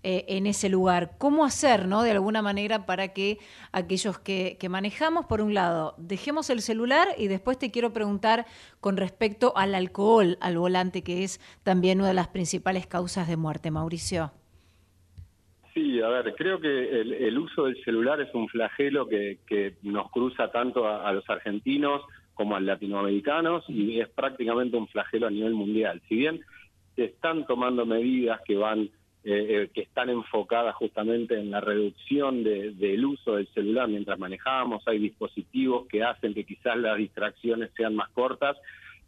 [0.02, 1.10] eh, en ese lugar.
[1.18, 2.02] ¿Cómo hacer, ¿no?
[2.02, 3.36] de alguna manera, para que
[3.70, 8.46] aquellos que, manejamos, por un lado, dejemos el celular y después te quiero preguntar
[8.80, 13.36] con respecto al alcohol al volante, que es también una de las principales causas de
[13.36, 14.32] muerte, Mauricio?
[15.74, 20.50] Sí, a ver, creo que el, uso del celular es un flagelo que, nos cruza
[20.50, 25.52] tanto a, los argentinos como a los latinoamericanos y es prácticamente un flagelo a nivel
[25.52, 26.00] mundial.
[26.08, 26.40] Si bien
[26.96, 28.88] se están tomando medidas que van
[29.22, 34.82] eh, eh, que están enfocadas justamente en la reducción del uso del celular mientras manejamos,
[34.88, 38.56] hay dispositivos que hacen que quizás las distracciones sean más cortas.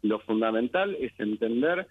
[0.03, 1.87] Lo fundamental es entender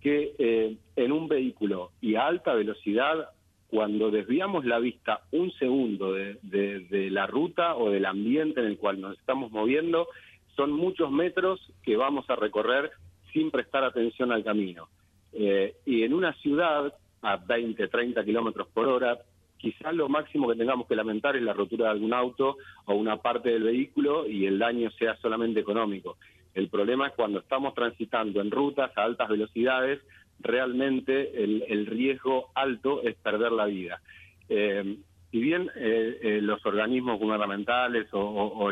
[0.00, 3.30] que eh, en un vehículo y a alta velocidad,
[3.66, 9.00] cuando desviamos la vista un segundo de, la ruta o del ambiente en el cual
[9.00, 10.06] nos estamos moviendo,
[10.54, 12.92] son muchos metros que vamos a recorrer
[13.32, 14.88] sin prestar atención al camino.
[15.32, 19.18] y en una ciudad a 20, 30 kilómetros por hora.
[19.56, 23.16] Quizás lo máximo que tengamos que lamentar es la rotura de algún auto o una
[23.16, 26.16] parte del vehículo y el daño sea solamente económico.
[26.54, 30.00] El problema es cuando estamos transitando en rutas a altas velocidades,
[30.40, 34.00] realmente el, riesgo alto es perder la vida.
[34.48, 34.98] Eh,
[35.30, 38.70] si bien eh, eh, los organismos gubernamentales o,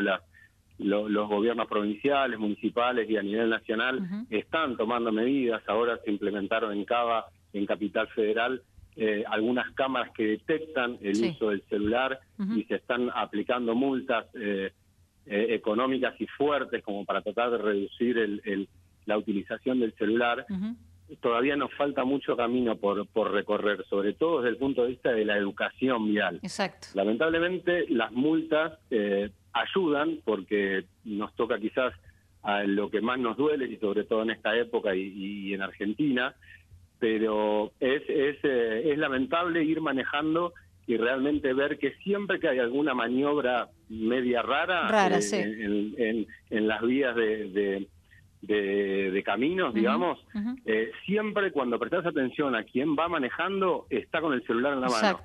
[0.79, 6.85] los gobiernos provinciales, municipales y a nivel nacional están tomando medidas, ahora se implementaron en
[6.85, 7.25] Cava
[7.57, 8.61] en Capital Federal
[8.99, 12.19] eh, algunas cámaras que detectan el uso del celular
[12.55, 14.71] y se están aplicando multas eh,
[15.27, 18.67] eh, económicas y fuertes como para tratar de reducir el,
[19.05, 20.47] la utilización del celular.
[21.21, 25.11] Todavía nos falta mucho camino por, por recorrer, sobre todo desde el punto de vista
[25.11, 26.39] de la educación vial.
[26.41, 26.87] Exacto.
[26.95, 28.79] Lamentablemente las multas
[29.53, 31.93] ayudan porque nos toca quizás
[32.41, 36.33] a lo que más nos duele y sobre todo en esta época y en Argentina,
[36.99, 40.53] pero es, es, eh, es lamentable ir manejando
[40.85, 47.13] y realmente ver que siempre que hay alguna maniobra media rara, eh, en, las vías
[47.13, 47.87] de,
[48.41, 50.17] de, caminos, digamos,
[50.65, 54.87] eh, siempre cuando prestas atención a quien va manejando, está con el celular en la
[54.87, 55.19] mano.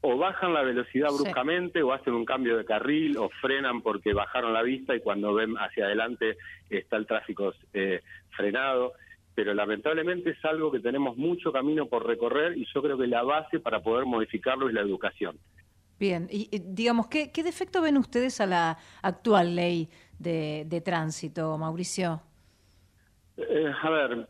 [0.00, 4.54] o bajan la velocidad bruscamente, o hacen un cambio de carril, o frenan porque bajaron
[4.54, 6.38] la vista y cuando ven hacia adelante
[6.70, 7.52] está el tráfico
[8.30, 8.94] frenado
[9.34, 13.22] pero lamentablemente es algo que tenemos mucho camino por recorrer y yo creo que la
[13.22, 15.38] base para poder modificarlo es la educación.
[15.98, 22.20] Bien, y digamos, ¿qué, defecto ven ustedes a la actual ley de, tránsito, Mauricio?
[23.36, 24.28] Eh, a ver,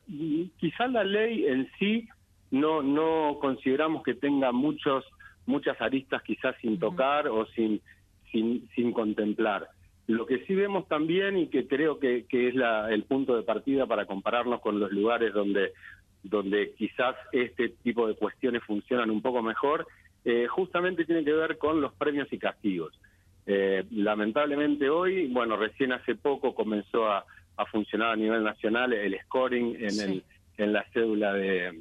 [0.59, 2.07] quizás la ley en sí
[2.51, 5.05] no, no consideramos que tenga muchos,
[5.47, 7.81] muchas aristas quizás sin tocar o sin,
[8.31, 9.67] sin, sin contemplar.
[10.13, 12.55] Lo que sí vemos también y que creo que, es
[12.91, 15.73] el punto de partida para compararnos con los lugares donde,
[16.23, 19.87] donde quizás este tipo de cuestiones funcionan un poco mejor,
[20.27, 22.93] eh, justamente tiene que ver con los premios y castigos.
[23.47, 27.25] Eh, lamentablemente hoy, bueno, recién hace poco comenzó a,
[27.71, 30.25] funcionar a nivel nacional el scoring en, el,
[30.59, 31.81] en la cédula de,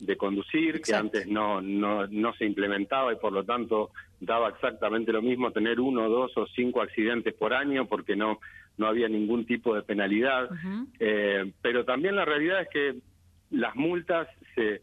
[0.00, 5.12] de conducir, que antes no, no, no se implementaba y por lo tanto daba exactamente
[5.12, 8.40] lo mismo tener uno, dos o cinco accidentes por año porque no,
[8.76, 10.48] no había ningún tipo de penalidad.
[10.98, 12.94] Eh, pero también la realidad es que
[13.50, 14.82] las multas se,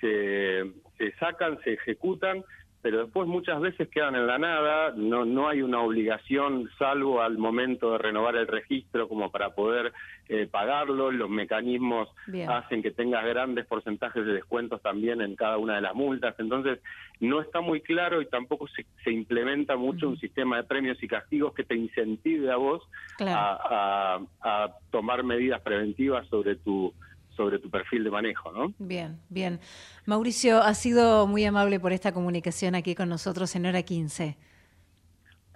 [0.00, 0.64] se,
[0.98, 2.42] se sacan, se ejecutan
[2.86, 7.36] pero después muchas veces quedan en la nada, no, no hay una obligación salvo al
[7.36, 9.92] momento de renovar el registro como para poder
[10.28, 12.08] eh, pagarlo, los mecanismos
[12.48, 16.78] hacen que tengas grandes porcentajes de descuentos también en cada una de las multas, entonces
[17.18, 21.08] no está muy claro y tampoco se, se implementa mucho un sistema de premios y
[21.08, 22.84] castigos que te incentive a vos
[23.18, 26.94] a, a tomar medidas preventivas sobre tu
[27.36, 28.72] sobre tu perfil de manejo, ¿no?
[28.78, 29.60] Bien, bien.
[30.06, 34.36] Mauricio, ha sido muy amable por esta comunicación aquí con nosotros en hora 15.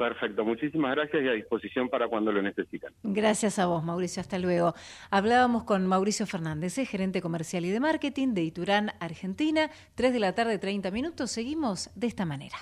[0.00, 2.90] Perfecto, muchísimas gracias y a disposición para cuando lo necesitan.
[3.02, 4.72] Gracias a vos, Mauricio, hasta luego.
[5.10, 6.86] Hablábamos con Mauricio Fernández, ¿eh?
[6.86, 11.30] gerente comercial y de marketing de Iturán, Argentina, 3 de la tarde, 30 minutos.
[11.30, 12.56] Seguimos de esta manera.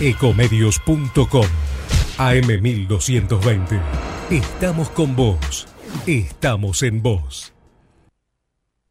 [0.00, 1.69] Ecomedios.com
[2.20, 3.80] AM1220.
[4.30, 5.66] Estamos con vos.
[6.06, 7.54] Estamos en vos.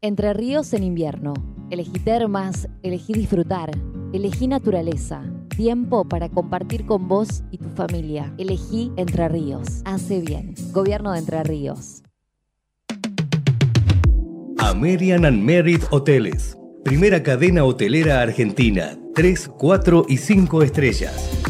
[0.00, 1.34] Entre ríos en invierno.
[1.70, 3.70] Elegí termas, elegí disfrutar,
[4.12, 5.22] elegí naturaleza.
[5.56, 8.34] Tiempo para compartir con vos y tu familia.
[8.36, 9.82] Elegí Entre Ríos.
[9.84, 10.54] Hace bien.
[10.72, 12.02] Gobierno de Entre Ríos.
[14.58, 16.56] American and Merit Hoteles.
[16.84, 18.98] Primera cadena hotelera argentina.
[19.14, 21.49] 3, 4 y 5 estrellas.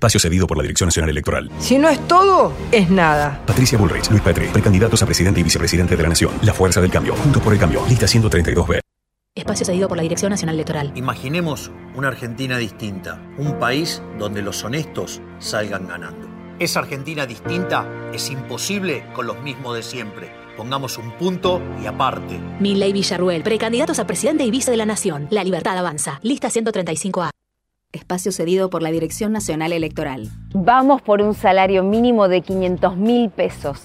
[0.00, 1.50] Espacio cedido por la Dirección Nacional Electoral.
[1.58, 3.42] Si no es todo, es nada.
[3.46, 6.32] Patricia Bullrich, Luis Petri, precandidatos a presidente y vicepresidente de la Nación.
[6.40, 8.80] La Fuerza del Cambio, Juntos por el Cambio, lista 132B.
[9.34, 10.90] Espacio cedido por la Dirección Nacional Electoral.
[10.94, 16.30] Imaginemos una Argentina distinta, un país donde los honestos salgan ganando.
[16.58, 20.32] Esa Argentina distinta es imposible con los mismos de siempre.
[20.56, 22.40] Pongamos un punto y aparte.
[22.58, 25.28] Milley Villarruel, precandidatos a presidente y vice de la Nación.
[25.30, 26.20] La libertad avanza.
[26.22, 27.28] Lista 135A.
[27.92, 30.28] Espacio cedido por la Dirección Nacional Electoral.
[30.54, 33.80] Vamos por un salario mínimo de 500 mil pesos.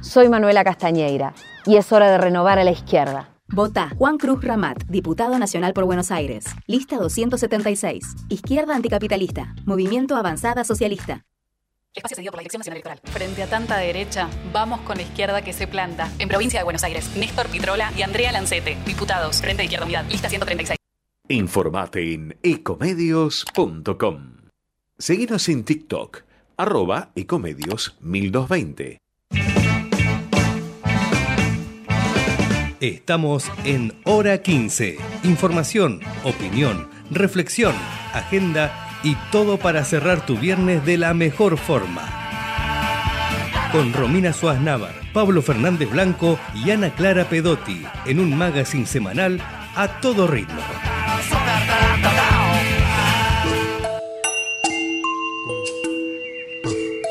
[0.00, 3.28] Soy Manuela Castañeira y es hora de renovar a la izquierda.
[3.46, 6.46] Vota Juan Cruz Ramat, diputado nacional por Buenos Aires.
[6.66, 8.04] Lista 276.
[8.28, 9.54] Izquierda anticapitalista.
[9.64, 11.24] Movimiento Avanzada Socialista.
[11.94, 13.00] Espacio cedido por la Dirección Nacional Electoral.
[13.04, 16.10] Frente a tanta derecha, vamos con la izquierda que se planta.
[16.18, 19.40] En provincia de Buenos Aires, Néstor Pitrola y Andrea Lancete, diputados.
[19.40, 20.04] Frente de Izquierda Unidad.
[20.08, 20.77] Lista 136.
[21.30, 24.36] Informate en ecomedios.com.
[24.96, 26.22] Seguinos en TikTok,
[26.56, 28.96] arroba ecomedios 1220.
[32.80, 34.96] Estamos en Hora 15.
[35.24, 37.74] Información, opinión, reflexión,
[38.14, 42.08] agenda y todo para cerrar tu viernes de la mejor forma.
[43.70, 49.42] Con Romina Suárez Navar, Pablo Fernández Blanco y Ana Clara Pedotti en un magazine semanal
[49.76, 50.62] a todo ritmo.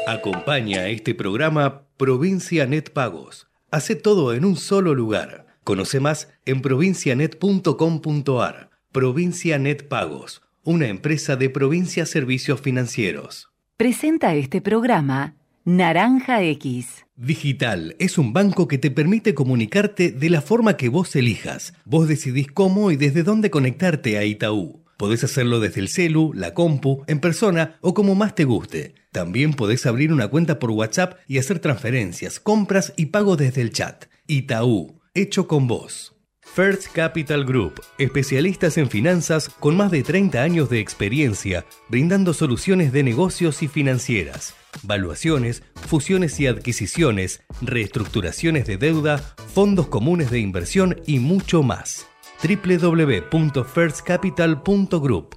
[0.08, 3.48] Acompaña este programa Provincia Net Pagos.
[3.72, 5.48] Hace todo en un solo lugar.
[5.66, 8.70] Conoce más en provincianet.com.ar.
[8.94, 13.50] Provincia Net Pagos, una empresa de Provincia Servicios Financieros.
[13.76, 17.06] Presenta este programa Naranja X.
[17.18, 21.74] Digital es un banco que te permite comunicarte de la forma que vos elijas.
[21.84, 24.87] Vos decidís cómo y desde dónde conectarte a Itaú.
[24.98, 28.96] Podés hacerlo desde el celu, la compu, en persona o como más te guste.
[29.12, 33.72] También podés abrir una cuenta por WhatsApp y hacer transferencias, compras y pago desde el
[33.72, 34.06] chat.
[34.26, 36.14] Itaú, hecho con vos.
[36.42, 42.92] First Capital Group, especialistas en finanzas con más de 30 años de experiencia, brindando soluciones
[42.92, 49.20] de negocios y financieras, valuaciones, fusiones y adquisiciones, reestructuraciones de deuda,
[49.54, 52.08] fondos comunes de inversión y mucho más
[52.42, 55.36] www.firstcapital.group.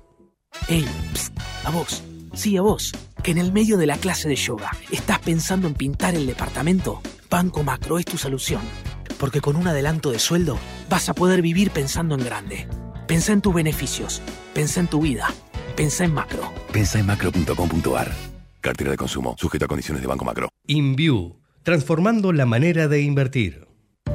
[0.68, 2.02] Ey, psst, a vos,
[2.34, 5.74] sí a vos, que en el medio de la clase de yoga estás pensando en
[5.74, 7.00] pintar el departamento.
[7.28, 8.62] Banco Macro es tu solución,
[9.18, 10.58] porque con un adelanto de sueldo
[10.88, 12.66] vas a poder vivir pensando en grande.
[13.06, 14.20] Pensa en tus beneficios,
[14.54, 15.28] pensa en tu vida,
[15.76, 16.52] pensa en macro.
[16.72, 18.12] Pensa en macro.com.ar.
[18.60, 20.48] Cartera de consumo, sujeto a condiciones de Banco Macro.
[20.66, 23.69] InView, transformando la manera de invertir.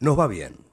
[0.00, 0.70] nos va bien.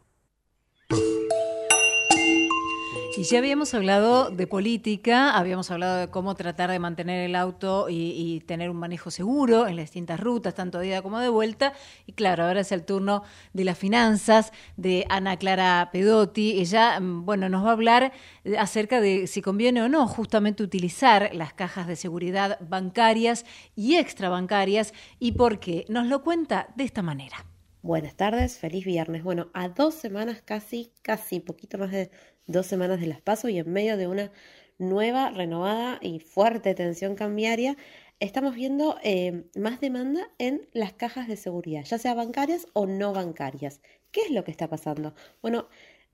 [3.18, 7.88] Y ya habíamos hablado de política, habíamos hablado de cómo tratar de mantener el auto
[7.90, 11.74] y, tener un manejo seguro en las distintas rutas, tanto de ida como de vuelta.
[12.06, 13.24] Y claro, ahora es el turno
[13.54, 16.60] de las finanzas, de Ana Clara Pedotti.
[16.60, 18.14] Ella, mm, bueno, nos va a hablar
[18.60, 24.94] acerca de si conviene o no justamente utilizar las cajas de seguridad bancarias y extrabancarias
[25.18, 25.86] y por qué.
[25.90, 27.57] Nos lo cuenta de esta manera.
[27.84, 29.24] Buenas tardes, feliz viernes.
[29.24, 32.10] Bueno, a dos semanas casi, casi, poquito más de
[32.48, 34.32] dos semanas de las paso y en medio de una
[34.80, 37.78] nueva, renovada y fuerte tensión cambiaria,
[38.20, 43.14] estamos viendo eh, más demanda en las cajas de seguridad, ya sea bancarias o no
[43.14, 43.80] bancarias.
[44.12, 45.14] ¿Qué es lo que está pasando?
[45.42, 45.68] Bueno,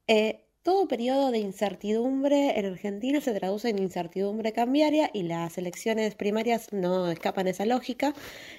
[0.07, 6.15] eh, todo periodo de incertidumbre en Argentina se traduce en incertidumbre cambiaria y las elecciones
[6.15, 8.13] primarias no escapan esa lógica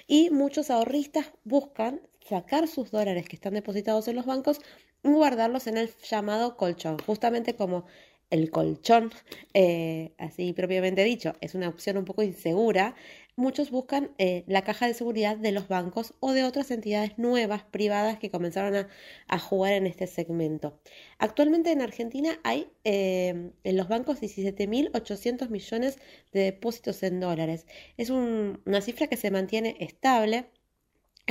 [0.07, 4.59] y muchos ahorristas buscan sacar sus dólares que están depositados en los bancos
[5.03, 7.85] y guardarlos en el llamado colchón, justamente como
[8.31, 9.11] el colchón,
[9.53, 12.95] eh, así propiamente dicho, es una opción un poco insegura,
[13.35, 17.63] muchos buscan eh, la caja de seguridad de los bancos o de otras entidades nuevas,
[17.63, 18.87] privadas, que comenzaron
[19.27, 20.79] a, jugar en este segmento.
[21.19, 25.99] Actualmente en Argentina hay eh, en los bancos 17.800 millones
[26.31, 27.67] de depósitos en dólares.
[27.97, 30.45] Es una cifra que se mantiene estable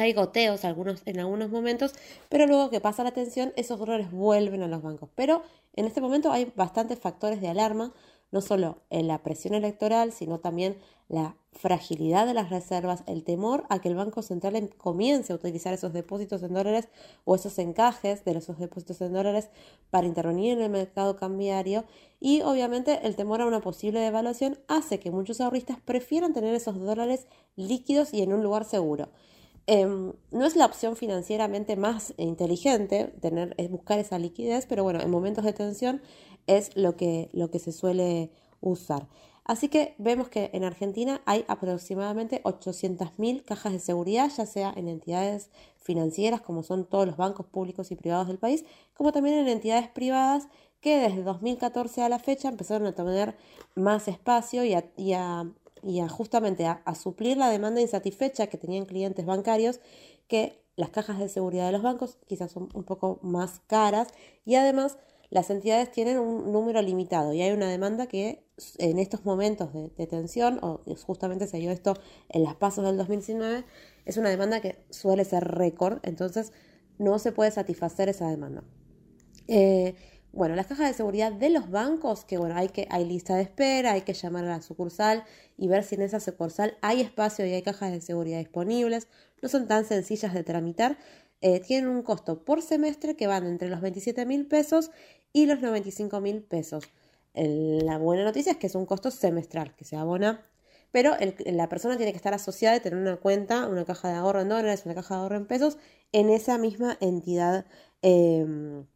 [0.02, 1.92] hay goteos en algunos momentos,
[2.28, 5.08] pero luego que pasa la tensión, esos dólares vuelven a los bancos.
[5.14, 5.42] Pero
[5.74, 7.92] en este momento hay bastantes factores de alarma,
[8.32, 10.76] no solo en la presión electoral, sino también
[11.08, 15.36] la fragilidad de las reservas, el temor a que el Banco Central em, comience a
[15.36, 16.88] utilizar esos depósitos en dólares
[17.24, 19.50] o esos encajes de esos depósitos en dólares
[19.90, 21.84] para intervenir en el mercado cambiario
[22.18, 26.80] y obviamente el temor a una posible devaluación hace que muchos ahorristas prefieran tener esos
[26.80, 29.10] dólares líquidos y en un lugar seguro.
[29.66, 35.00] Em, no es la opción financieramente más inteligente tener, es buscar esa liquidez, pero bueno,
[35.00, 36.02] en momentos de tensión
[36.46, 39.08] es lo que, lo que se suele usar.
[39.44, 44.88] Así que vemos que en Argentina hay aproximadamente 800.000 cajas de seguridad, ya sea en
[44.88, 49.48] entidades financieras, como son todos los bancos públicos y privados del país, como también en
[49.48, 50.48] entidades privadas
[50.80, 53.36] que desde 2014 a la fecha empezaron a tener
[53.74, 55.50] más espacio y y a
[56.08, 59.80] justamente a, suplir la demanda insatisfecha que tenían clientes bancarios
[60.28, 64.08] que las cajas de seguridad de los bancos quizás son un poco más caras
[64.44, 64.98] y además
[65.30, 68.44] las entidades tienen un número limitado y hay una demanda que
[68.78, 71.94] en estos momentos de, tensión, o justamente se dio esto
[72.28, 73.64] en las pasos del 2019,
[74.04, 76.52] es una demanda que suele ser récord, entonces
[76.98, 78.62] no se puede satisfacer esa demanda.
[79.48, 79.94] Eh,
[80.34, 83.42] bueno, las cajas de seguridad de los bancos, que bueno, hay que hay lista de
[83.42, 85.24] espera, hay que llamar a la sucursal
[85.56, 89.06] y ver si en esa sucursal hay espacio y hay cajas de seguridad disponibles.
[89.42, 90.98] No son tan sencillas de tramitar.
[91.40, 94.90] Eh, tienen un costo por semestre que van entre los 27 mil pesos
[95.32, 96.84] y los 95 mil pesos.
[97.34, 100.42] la buena noticia es que es un costo semestral que se abona,
[100.92, 101.12] pero
[101.46, 104.48] la persona tiene que estar asociada y tener una cuenta, una caja de ahorro en
[104.48, 105.78] dólares, una caja de ahorro en pesos
[106.12, 107.66] en esa misma entidad.
[108.02, 108.86] Em,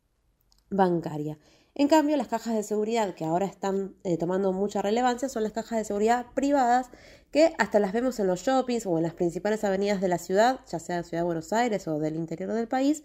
[0.71, 1.39] bancaria.
[1.79, 5.53] En cambio, las cajas de seguridad que ahora están eh, tomando mucha relevancia son las
[5.53, 6.91] cajas de seguridad privadas
[7.31, 10.59] que hasta las vemos en los shoppings o en las principales avenidas de la ciudad,
[10.69, 13.05] ya sea de Ciudad de Buenos Aires o del interior del país,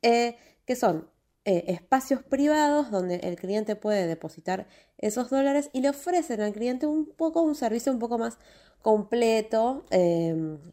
[0.00, 1.10] eh, que son
[1.44, 6.86] eh, espacios privados donde el cliente puede depositar esos dólares y le ofrecen al cliente
[6.86, 8.38] un poco un servicio un poco más
[8.80, 9.84] completo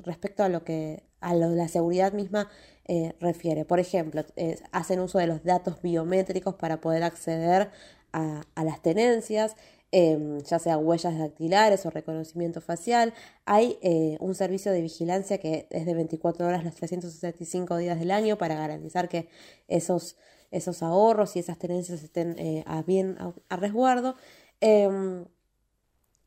[0.04, 2.50] respecto a lo que a la seguridad misma
[2.86, 3.66] eh, refiere.
[3.66, 4.24] Por ejemplo,
[4.72, 7.70] hacen uso de los datos biométricos para poder acceder
[8.14, 9.56] a, las tenencias,
[9.92, 13.14] em, ya sea huellas dactilares o reconocimiento facial.
[13.46, 18.12] Hay eh, un servicio de vigilancia que es de 24 horas los 365 días del
[18.12, 19.28] año para garantizar que
[19.68, 20.18] esos,
[20.52, 23.18] esos ahorros y esas tenencias estén eh, a bien
[23.50, 24.16] a, resguardo.
[24.62, 25.26] Em,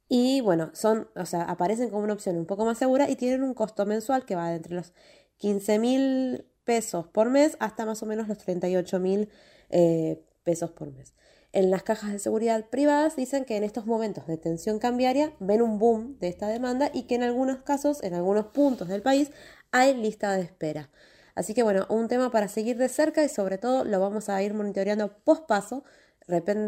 [0.09, 3.42] y bueno, son, o sea, aparecen como una opción un poco más segura y tienen
[3.42, 4.92] un costo mensual que va de entre los
[5.39, 9.28] 15 mil pesos por mes hasta más o menos los 38 mil
[9.70, 11.14] eh, pesos por mes.
[11.53, 15.62] En las cajas de seguridad privadas dicen que en estos momentos de tensión cambiaria ven
[15.62, 19.30] un boom de esta demanda y que en algunos casos, en algunos puntos del país,
[19.70, 20.91] hay lista de espera.
[21.37, 24.43] Así que bueno, un tema para seguir de cerca y sobre todo lo vamos a
[24.43, 25.85] ir monitoreando post paso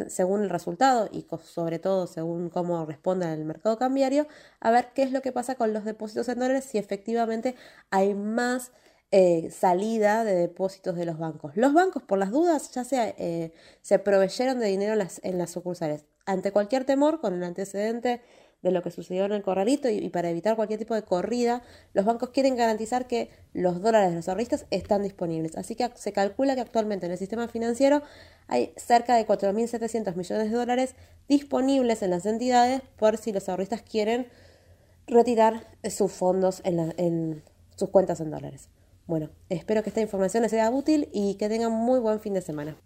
[0.09, 4.27] según el resultado y sobre todo según cómo responda el mercado cambiario,
[4.61, 7.55] a ver qué es lo que pasa con los depósitos en dólares, si efectivamente
[7.91, 8.73] hay más
[9.13, 11.57] eh, salida de depósitos de los bancos.
[11.57, 15.39] Los bancos, por las dudas, ya sea, eh, se proveyeron de dinero en las, en
[15.39, 16.05] las sucursales.
[16.27, 18.21] Ante cualquier temor, con el antecedente
[18.63, 22.05] de lo que sucedió en el corralito y, para evitar cualquier tipo de corrida, los
[22.05, 25.57] bancos quieren garantizar que los dólares de los ahorristas están disponibles.
[25.57, 28.03] Así que se calcula que actualmente en el sistema financiero
[28.49, 30.95] hay cerca de 4.700 millones de dólares
[31.29, 34.27] disponibles en las entidades por si los ahorristas quieren
[35.07, 37.43] retirar sus fondos en, en
[37.77, 38.69] sus cuentas en dólares.
[39.07, 42.41] Bueno, espero que esta información les sea útil y que tengan muy buen fin de
[42.41, 42.77] semana.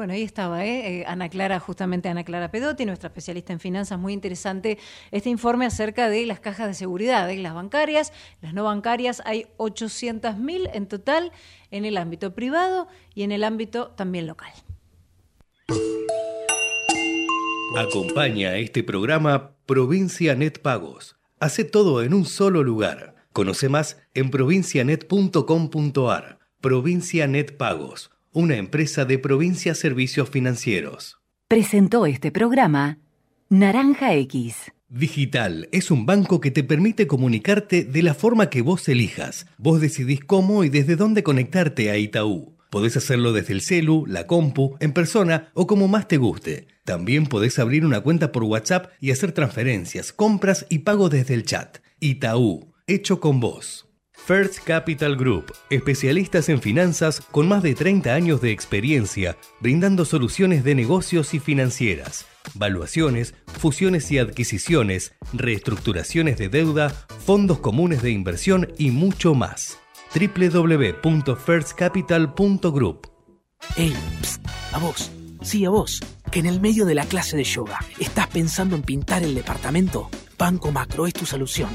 [0.00, 1.00] Bueno, ahí estaba, ¿eh?
[1.00, 1.04] ¿eh?
[1.06, 4.78] Ana Clara, justamente Ana Clara Pedotti, nuestra especialista en finanzas, muy interesante
[5.10, 9.44] este informe acerca de las cajas de seguridad, de las bancarias, las no bancarias, hay
[9.58, 11.32] 800.000 en total
[11.70, 14.50] en el ámbito privado y en el ámbito también local.
[17.76, 21.16] Acompaña a este programa Provincia Net Pagos.
[21.40, 23.16] Hace todo en un solo lugar.
[23.34, 26.38] Conoce más en provincianet.com.ar.
[26.62, 31.18] Provincia Net Pagos una empresa de Provincia Servicios Financieros.
[31.48, 32.98] Presentó este programa
[33.48, 34.70] Naranja X.
[34.88, 39.46] Digital es un banco que te permite comunicarte de la forma que vos elijas.
[39.58, 42.56] Vos decidís cómo y desde dónde conectarte a Itaú.
[42.70, 46.68] Podés hacerlo desde el celu, la compu, en persona o como más te guste.
[46.84, 51.44] También podés abrir una cuenta por WhatsApp y hacer transferencias, compras y pago desde el
[51.44, 51.78] chat.
[51.98, 53.89] Itaú, hecho con vos.
[54.30, 60.62] First Capital Group, especialistas en finanzas con más de 30 años de experiencia, brindando soluciones
[60.62, 68.72] de negocios y financieras, valuaciones, fusiones y adquisiciones, reestructuraciones de deuda, fondos comunes de inversión
[68.78, 69.80] y mucho más.
[70.14, 73.10] www.firstcapital.group.
[73.74, 73.96] Hey,
[74.72, 75.10] a vos,
[75.42, 75.98] sí a vos,
[76.30, 80.08] que en el medio de la clase de yoga estás pensando en pintar el departamento.
[80.38, 81.70] Banco Macro es tu solución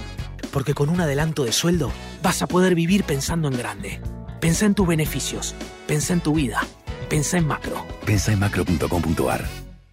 [0.55, 1.91] porque con un adelanto de sueldo
[2.23, 3.99] vas a poder vivir pensando en grande.
[4.39, 5.53] Pensa en tus beneficios,
[5.85, 6.61] pensa en tu vida,
[7.09, 7.85] pensa en macro.
[8.05, 9.43] Pensa en macro.com.ar.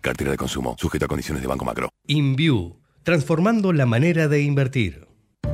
[0.01, 1.89] Cartera de consumo, sujeta a condiciones de Banco Macro.
[2.07, 5.09] InView, transformando la manera de invertir.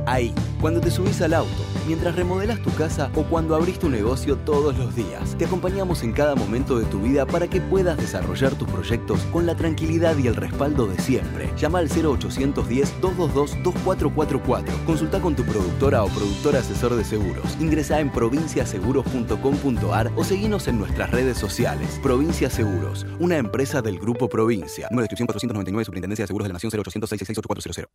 [0.05, 0.31] Ahí,
[0.61, 4.77] cuando te subís al auto, mientras remodelas tu casa o cuando abrís tu negocio todos
[4.77, 5.35] los días.
[5.39, 9.47] Te acompañamos en cada momento de tu vida para que puedas desarrollar tus proyectos con
[9.47, 11.51] la tranquilidad y el respaldo de siempre.
[11.57, 14.85] Llama al 0810-222-2444.
[14.85, 17.57] Consulta con tu productora o productor asesor de seguros.
[17.59, 21.99] Ingresa en provinciaseguros.com.ar o seguinos en nuestras redes sociales.
[22.03, 24.87] Provincia Seguros, una empresa del Grupo Provincia.
[24.91, 27.87] Número de inscripción 499, Superintendencia de Seguros de la Nación 0800 666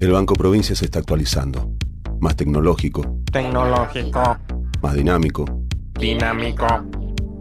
[0.00, 1.72] el Banco Provincia se está actualizando.
[2.24, 3.02] Más tecnológico.
[3.30, 4.38] Tecnológico.
[4.80, 5.44] Más dinámico.
[5.92, 6.66] Dinámico.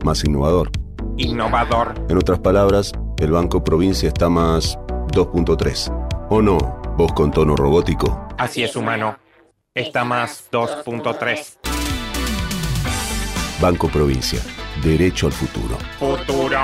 [0.03, 0.71] Más innovador.
[1.15, 1.93] Innovador.
[2.09, 4.77] En otras palabras, el Banco Provincia está más
[5.13, 6.27] 2.3.
[6.29, 6.57] ¿O no?
[6.97, 8.27] Vos con tono robótico.
[8.37, 9.17] Así es, humano.
[9.73, 11.59] Está más 2.3.
[13.61, 14.41] Banco Provincia.
[14.83, 15.77] Derecho al futuro.
[15.97, 16.59] Futuro.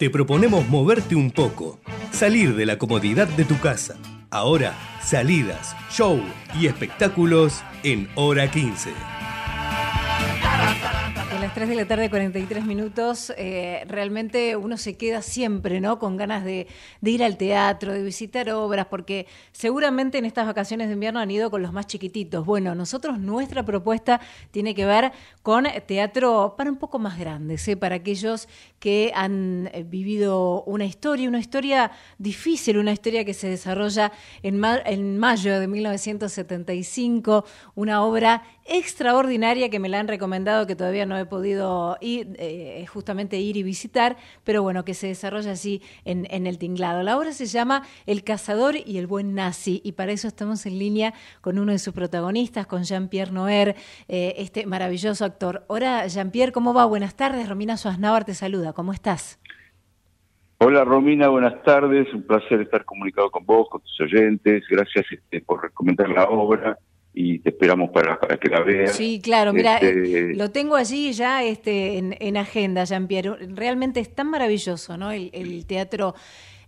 [0.00, 1.78] Te proponemos moverte un poco,
[2.10, 3.96] salir de la comodidad de tu casa.
[4.30, 4.72] Ahora,
[5.02, 6.18] salidas, show
[6.58, 9.19] y espectáculos en hora 15
[11.50, 15.98] las 3 de la tarde, 43 minutos, eh, realmente uno se queda siempre, ¿no?
[15.98, 16.68] Con ganas de,
[17.02, 21.50] ir al teatro, de visitar obras, porque seguramente en estas vacaciones de invierno han ido
[21.50, 22.46] con los más chiquititos.
[22.46, 24.20] Bueno, nosotros, nuestra propuesta
[24.52, 25.10] tiene que ver
[25.42, 27.76] con teatro para un poco más grandes, ¿eh?
[27.76, 28.46] para aquellos
[28.78, 34.12] que han eh, vivido una historia, una historia difícil, una historia que se desarrolla
[34.44, 37.44] en, en mayo de 1975,
[37.74, 42.86] una obra extraordinaria que me la han recomendado, que todavía no he podido ir, eh,
[42.86, 47.02] justamente ir y visitar, pero bueno, que se desarrolla así en, en, el tinglado.
[47.02, 50.78] La obra se llama El cazador y el buen nazi, y para eso estamos en
[50.78, 53.74] línea con uno de sus protagonistas, con Jean-Pierre Noer,
[54.06, 55.64] eh, este maravilloso actor.
[55.66, 56.84] Hola, Jean-Pierre, ¿cómo va?
[56.84, 57.48] Buenas tardes.
[57.48, 58.72] Romina Suaznavar te saluda.
[58.72, 59.40] ¿Cómo estás?
[60.62, 65.40] Hola Romina, buenas tardes, un placer estar comunicado con vos, con tus oyentes, gracias este,
[65.40, 66.78] por recomendar la obra
[67.12, 68.92] y te esperamos para, que la veas.
[68.92, 73.48] Sí, claro, mira, este, eh, lo tengo allí ya este, en, agenda, Jean-Pierre.
[73.48, 75.10] Realmente es tan maravilloso, ¿no?
[75.10, 76.14] El, teatro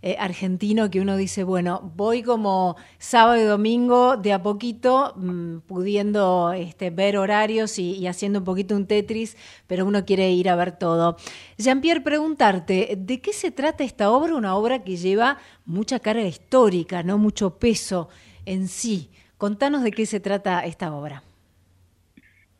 [0.01, 5.59] eh, argentino que uno dice, bueno, voy como sábado y domingo de a poquito, mm,
[5.59, 10.57] pudiendo este, ver horarios y, haciendo un poquito un Tetris, pero uno quiere ir a
[10.57, 11.15] ver todo.
[11.57, 14.35] Jean-Pierre, preguntarte, ¿de qué se trata esta obra?
[14.35, 17.17] Una obra que lleva mucha carga histórica, ¿no?
[17.17, 18.09] Mucho peso
[18.45, 19.09] en sí.
[19.43, 21.21] Contanos de qué se trata esta obra.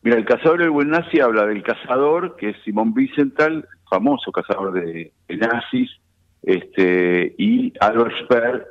[0.01, 4.73] Mira, el cazador del buen nazi habla del cazador, que es Simón Wiesenthal, famoso cazador
[4.73, 5.89] de, nazis,
[6.41, 8.67] este, y Albert Speer,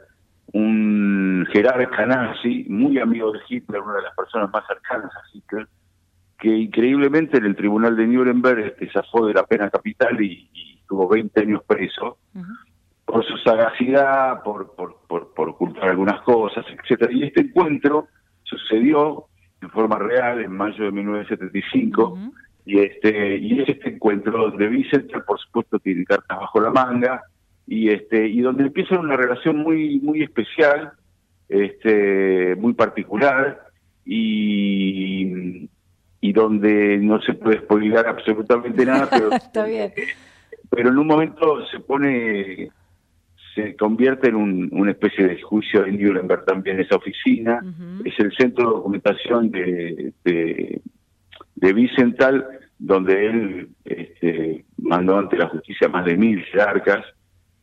[0.53, 5.67] un jerarca nazi, muy amigo de Hitler, una de las personas más cercanas a Hitler,
[6.39, 10.51] que increíblemente en el tribunal de Nuremberg este, zafó de la pena capital y,
[10.83, 12.19] estuvo 20 años preso,
[13.13, 17.13] por su sagacidad, por, por, por, ocultar algunas cosas, etcétera.
[17.13, 18.09] Y este encuentro
[18.43, 19.27] sucedió
[19.61, 22.19] en forma real en mayo de 1975
[22.65, 27.23] y este y este encuentro donde Vicente, por supuesto, tiene cartas bajo la manga
[27.67, 30.93] y este y donde empieza una relación muy muy especial,
[31.51, 33.61] este muy particular
[34.07, 35.69] y
[36.23, 39.29] y donde no se puede spoiler absolutamente nada, pero
[40.71, 42.71] pero en un momento se pone
[43.55, 47.61] se convierte en una especie de juicio de Nuremberg también esa oficina,
[48.05, 50.81] es el centro de documentación de, de,
[51.57, 52.47] de Vicental,
[52.79, 57.05] donde él este, mandó ante la justicia más de mil jerarcas,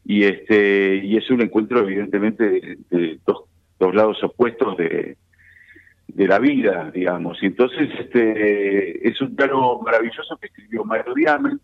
[0.06, 3.44] y este y es un encuentro evidentemente de, dos,
[3.80, 5.18] dos, lados opuestos de,
[6.08, 7.42] de la vida, digamos.
[7.44, 11.60] Y entonces este es un plano maravilloso que escribió Mario Diamen,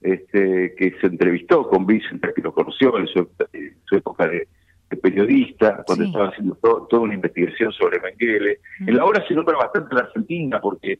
[0.00, 4.48] este, que se entrevistó con Vicente, que lo conoció en su, época de,
[5.02, 8.58] periodista, cuando estaba haciendo toda una investigación sobre Mengele.
[8.80, 10.98] En la obra se nombra bastante la Argentina, porque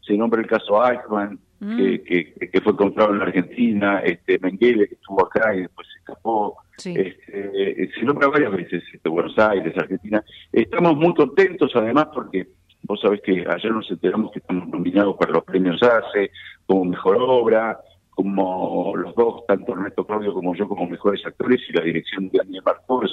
[0.00, 4.94] se nombra el caso Eichmann, que, que, fue encontrado en la Argentina, este Mengele, que
[4.94, 6.56] estuvo acá y después se escapó.
[6.78, 10.22] Este, se nombra varias veces este, Buenos Aires, Argentina.
[10.52, 12.46] Estamos muy contentos, además, porque
[12.82, 16.30] vos sabés que ayer nos enteramos que estamos nominados para los premios ACE
[16.66, 17.78] como mejor obra,
[18.16, 22.38] como los dos, tanto Ernesto Claudio como yo, como mejores actores, y la dirección de
[22.38, 22.62] Daniel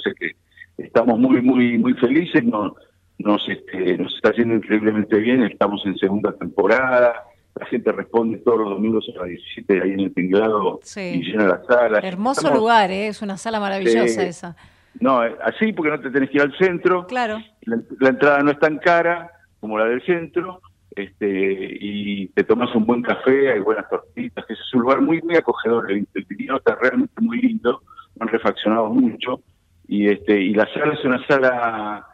[0.02, 0.30] sé que
[0.78, 2.72] estamos muy, muy, muy felices, nos,
[3.18, 7.22] nos, este, nos está yendo increíblemente bien, estamos en segunda temporada,
[7.54, 11.48] la gente responde todos los domingos a las 17 ahí en el tinglado y llena
[11.48, 11.98] la sala.
[11.98, 13.08] Hermoso lugar, ¿eh?
[13.08, 14.56] es una sala maravillosa esa.
[15.00, 17.06] No, eh, así porque no te tenés que ir al centro.
[17.06, 17.42] Claro.
[17.66, 19.30] la entrada no es tan cara
[19.60, 20.62] como la del centro
[20.96, 25.20] este, y te tomas un buen café, hay buenas tortitas, que es un lugar muy,
[25.22, 26.26] muy acogedor, el, el
[26.56, 27.82] está realmente muy lindo,
[28.20, 29.40] han refaccionado mucho,
[29.88, 32.06] y este, y la sala es una sala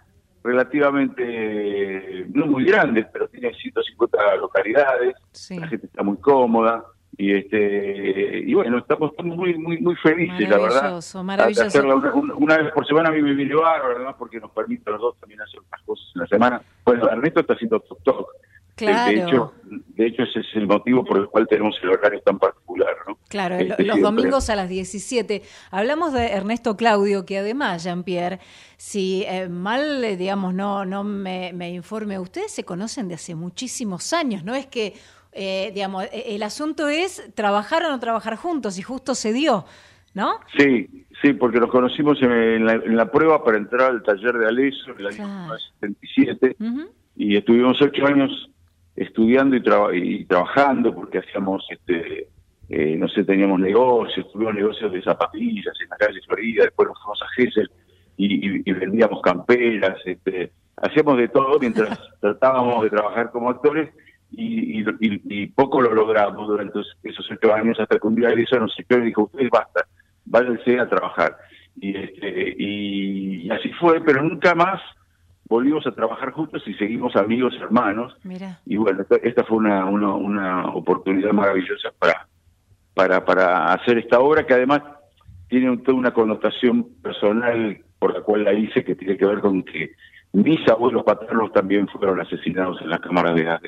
[0.43, 5.15] relativamente, no muy grande, pero tiene 150 localidades,
[5.51, 6.85] la gente está muy cómoda,
[7.19, 11.01] y este y bueno estamos, muy muy muy felices la verdad.
[11.23, 14.89] Maravilloso una, una, vez por semana a mí me viene bárbaro además porque nos permite
[14.89, 16.63] a los dos también hacer otras cosas en la semana.
[16.85, 18.27] Bueno Ernesto está haciendo TikTok
[18.87, 19.13] Claro.
[19.13, 22.39] De, hecho, de hecho, ese es el motivo por el cual tenemos el horario tan
[22.39, 22.97] particular.
[23.07, 23.19] ¿no?
[23.29, 25.43] Claro, este, los domingos a las 17.
[25.71, 28.41] Hablamos de Ernesto Claudio, que además, Jean-Pierre,
[28.77, 34.13] si eh, mal, eh, digamos, no, no me, informe, ustedes se conocen de hace muchísimos
[34.13, 34.55] años, ¿no?
[34.55, 34.95] Es que,
[35.33, 39.67] eh, digamos, el asunto es trabajar o no trabajar juntos y justo se dio,
[40.15, 40.41] ¿no?
[40.57, 45.01] Sí, sí, porque nos conocimos en la, prueba para entrar al taller de Aleso en
[45.01, 46.57] el año 77
[47.17, 48.51] y estuvimos ocho años
[49.01, 49.57] estudiando
[49.95, 52.29] y, trabajando porque hacíamos, este,
[52.69, 56.99] eh, no sé, teníamos negocios, tuvimos negocios de zapatillas en la calle Florida, después nos
[56.99, 57.71] fuimos a Gessel
[58.19, 63.89] y, vendíamos camperas, este, hacíamos de todo mientras tratábamos de trabajar como actores
[64.33, 69.01] y, poco lo logramos durante esos ocho años hasta que un día eso nos y
[69.01, 69.87] dijo, ustedes basta,
[70.27, 71.39] váyanse a trabajar.
[71.77, 74.81] Y, este, y así fue, pero nunca más
[75.51, 78.17] volvimos a trabajar juntos y seguimos amigos, hermanos.
[78.65, 82.29] Y bueno, esta, fue una, una, oportunidad maravillosa para,
[82.95, 84.83] para, para hacer esta obra que además
[85.49, 89.65] tiene toda una connotación personal por la cual la hice que tiene que ver con
[89.65, 89.91] que
[90.33, 93.61] mis abuelos paternos también fueron asesinados en las cámaras de gas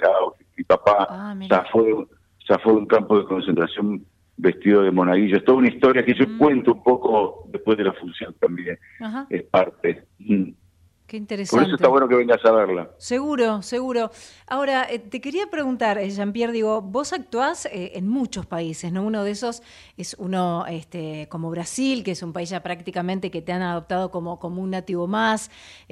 [0.56, 4.06] Mi papá ah, zafó, de, un campo de concentración
[4.36, 5.36] vestido de monaguillo.
[5.36, 6.38] Es toda una historia que yo mm.
[6.38, 8.78] cuento un poco después de la función también.
[9.28, 10.04] Es parte.
[10.20, 10.50] Mm.
[11.12, 11.58] Qué interesante.
[11.58, 12.90] Por eso está bueno que vengas a verla.
[12.96, 14.10] Seguro, seguro.
[14.46, 19.02] Ahora, eh, te quería preguntar, eh, Jean-Pierre, digo, vos actuás eh, en muchos países, ¿no?
[19.02, 19.62] Uno de esos
[19.98, 24.10] es uno este, como Brasil, que es un país ya prácticamente que te han adoptado
[24.10, 25.50] como, como un nativo más,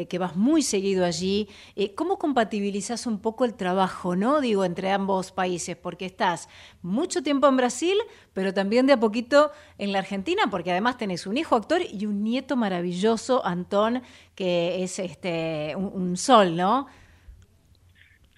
[0.09, 1.51] que vas muy seguido allí.
[1.97, 4.41] ¿Cómo compatibilizas un poco el trabajo, ¿no?
[4.41, 6.49] Digo, entre ambos países, porque estás
[6.81, 7.99] mucho tiempo en Brasil,
[8.33, 12.07] pero también de a poquito en la Argentina, porque además tenés un hijo actor y
[12.07, 14.03] un nieto maravilloso, Antón,
[14.35, 16.87] que es este un, sol, ¿no?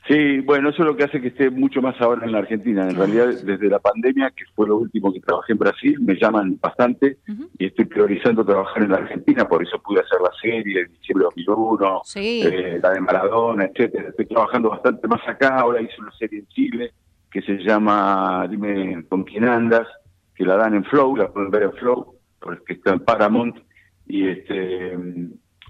[0.09, 2.89] Sí, bueno, eso es lo que hace que esté mucho más ahora en la Argentina.
[2.89, 6.59] En realidad, desde la pandemia, que fue lo último que trabajé en Brasil, me llaman
[6.61, 7.19] bastante
[7.57, 11.27] y estoy priorizando trabajar en la Argentina, por eso pude hacer la serie en diciembre
[11.37, 14.09] de 2001, eh, la de Maradona, etcétera.
[14.09, 16.93] Estoy trabajando bastante más acá, ahora hice una serie en Chile
[17.33, 19.89] que se llama Dime con quién andas,
[20.35, 23.57] que la dan en Flow, la pueden ver en Flow, porque está en Paramount,
[24.07, 24.99] y este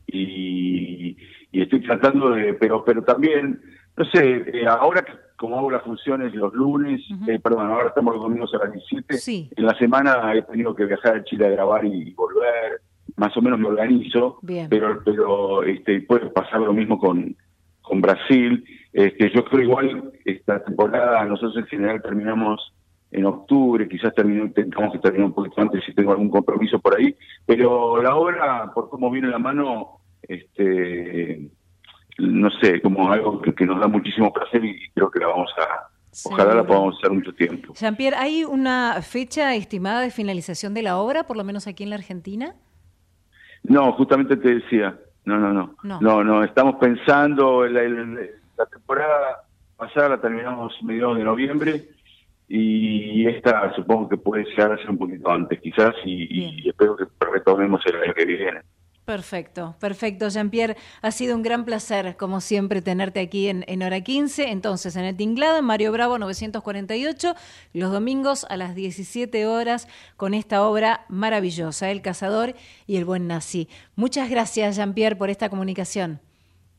[0.09, 1.17] y,
[1.53, 3.61] estoy tratando de, pero pero también,
[3.97, 5.05] no sé, eh, ahora
[5.37, 9.51] como hago las funciones los lunes, eh, perdón, ahora estamos los domingos a las 17,
[9.57, 12.81] en la semana he tenido que viajar a Chile a grabar y volver,
[13.17, 14.39] más o menos me organizo,
[14.69, 17.37] pero pero este puede pasar lo mismo con,
[17.83, 18.65] con Brasil.
[18.93, 22.75] Este, yo creo igual esta temporada nosotros en general terminamos
[23.11, 27.15] en octubre, quizás tengamos que terminar un poquito antes si tengo algún compromiso por ahí,
[27.47, 31.51] pero la obra, por cómo viene la mano, este
[32.19, 35.89] no sé, como algo que, nos da muchísimo placer y creo que la vamos a,
[36.29, 37.75] ojalá la podamos hacer mucho tiempo.
[37.75, 41.91] Jean-Pierre, ¿hay una fecha estimada de finalización de la obra, por lo menos aquí en
[41.91, 42.55] la Argentina?
[43.63, 47.83] No, justamente te decía, no, no, no, no, no, estamos pensando, la,
[48.63, 49.45] la temporada
[49.77, 51.89] pasada la terminamos mediados de noviembre
[52.49, 56.97] y esta supongo que puede llegar a ser un poquito antes quizás y, y espero
[56.97, 58.61] que retomemos el año que viene.
[59.05, 60.77] Perfecto, perfecto, Jean-Pierre.
[61.01, 64.51] Ha sido un gran placer, como siempre, tenerte aquí en, en, Hora 15.
[64.51, 67.35] Entonces, en el Tinglado, en Mario Bravo 948,
[67.73, 72.55] los domingos a las 17 horas, con esta obra maravillosa, El Cazador
[72.87, 73.69] y el Buen Nazi.
[73.97, 76.21] Muchas gracias, Jean-Pierre, por esta comunicación.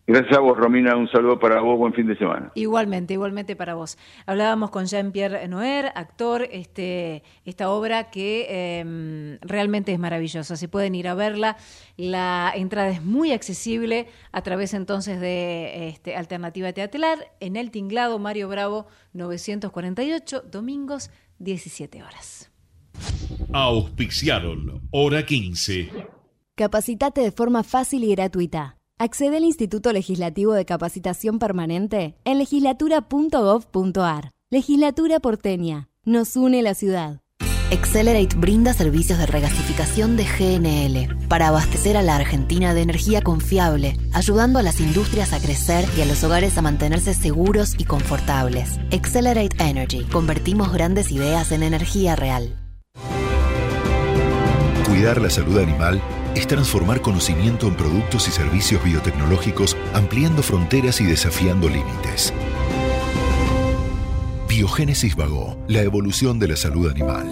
[0.05, 0.97] Gracias a vos, Romina.
[0.97, 1.77] Un saludo para vos.
[1.77, 2.51] Buen fin de semana.
[2.55, 3.97] Igualmente, igualmente para vos.
[4.25, 10.57] Hablábamos con Jean-Pierre Noer, actor, este, esta obra que em, realmente es maravillosa.
[10.57, 11.55] Si pueden ir a verla,
[11.95, 18.19] la entrada es muy accesible a través entonces de este, Alternativa Teatral en El Tinglado,
[18.19, 22.51] Mario Bravo 948, domingos 17 horas.
[23.53, 25.89] Auspiciaron Hora 15.
[26.55, 28.77] Capacitate de forma fácil y gratuita.
[29.03, 34.31] Accede al Instituto Legislativo de Capacitación Permanente en legislatura.gov.ar.
[34.49, 35.89] Legislatura porteña.
[36.05, 37.19] Nos une la ciudad.
[37.69, 43.97] Accelerate brinda servicios de regasificación de GNL para abastecer a la Argentina de energía confiable,
[44.13, 48.79] ayudando a las industrias a crecer y a los hogares a mantenerse seguros y confortables.
[48.93, 50.05] Accelerate Energy.
[50.05, 52.57] Convertimos grandes ideas en energía real.
[54.87, 56.01] Cuidar la salud animal
[56.35, 62.33] es transformar conocimiento en productos y servicios biotecnológicos, ampliando fronteras y desafiando límites.
[64.47, 67.27] Biogénesis Vago, la evolución de la salud animal.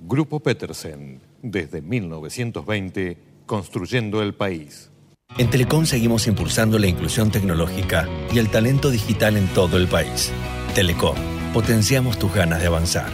[0.00, 4.90] Grupo Petersen, desde 1920, construyendo el país.
[5.38, 10.32] En Telecom seguimos impulsando la inclusión tecnológica y el talento digital en todo el país.
[10.74, 11.16] Telecom,
[11.52, 13.10] potenciamos tus ganas de avanzar.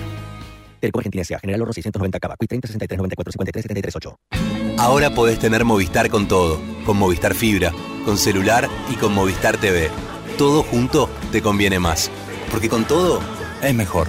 [0.80, 1.24] Telecom Argentina.
[1.40, 2.36] General Oro 690 Cava.
[2.36, 4.61] 30 63 94 53 73 8.
[4.82, 7.72] Ahora podés tener Movistar con todo, con Movistar Fibra,
[8.04, 9.90] con celular y con Movistar TV.
[10.36, 12.10] Todo junto te conviene más,
[12.50, 13.20] porque con todo
[13.62, 14.08] es mejor.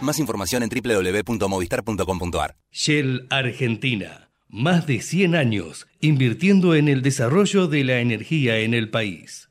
[0.00, 2.54] Más información en www.movistar.com.ar.
[2.70, 8.90] Shell Argentina, más de 100 años invirtiendo en el desarrollo de la energía en el
[8.90, 9.50] país.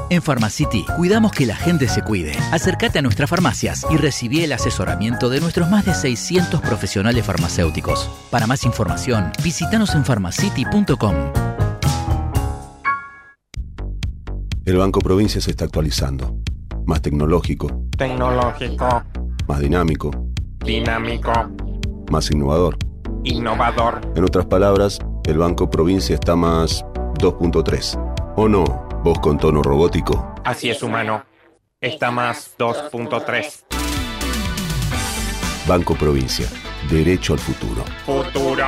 [0.11, 2.33] En Pharmacity, cuidamos que la gente se cuide.
[2.51, 8.09] Acércate a nuestras farmacias y recibí el asesoramiento de nuestros más de 600 profesionales farmacéuticos.
[8.29, 11.15] Para más información, visítanos en pharmacity.com.
[14.65, 16.35] El Banco Provincia se está actualizando.
[16.85, 17.87] Más tecnológico.
[17.97, 19.03] Tecnológico.
[19.47, 20.11] Más dinámico.
[20.65, 21.31] Dinámico.
[22.11, 22.77] Más innovador.
[23.23, 24.01] Innovador.
[24.13, 26.83] En otras palabras, el Banco Provincia está más
[27.21, 28.33] 2.3.
[28.35, 28.90] ¿O no?
[29.03, 30.35] Vos con tono robótico.
[30.43, 31.25] Así es, humano.
[31.79, 33.63] Está más 2.3.
[35.67, 36.47] Banco Provincia.
[36.87, 37.83] Derecho al futuro.
[38.05, 38.67] Futuro.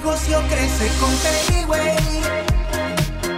[0.00, 1.96] negocio crece con Payway.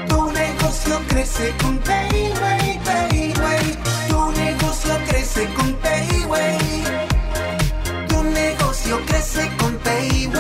[0.09, 3.77] Tu negocio crece con Payway, Payway.
[4.09, 6.59] Tu negocio negocio crece con Payway.
[8.09, 10.33] Tu negocio crece con Payway.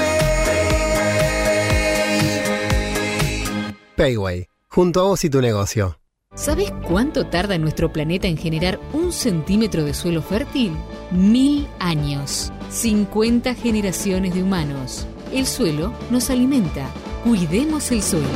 [3.96, 5.98] Payway, junto a vos y tu negocio.
[6.34, 10.72] ¿Sabes cuánto tarda nuestro planeta en generar un centímetro de suelo fértil?
[11.10, 12.52] Mil años.
[12.70, 15.06] 50 generaciones de humanos.
[15.32, 16.90] El suelo nos alimenta.
[17.24, 18.26] Cuidemos el suelo.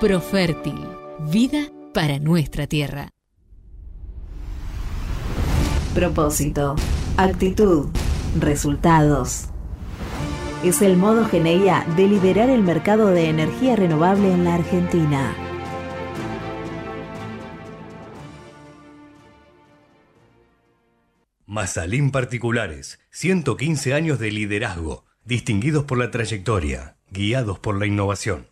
[0.00, 0.86] Profértil.
[1.30, 3.08] Vida para nuestra tierra.
[5.94, 6.76] Propósito,
[7.16, 7.88] actitud,
[8.38, 9.46] resultados.
[10.62, 15.34] Es el modo Geneia de liderar el mercado de energía renovable en la Argentina.
[21.46, 28.51] Mazalín Particulares, 115 años de liderazgo, distinguidos por la trayectoria, guiados por la innovación.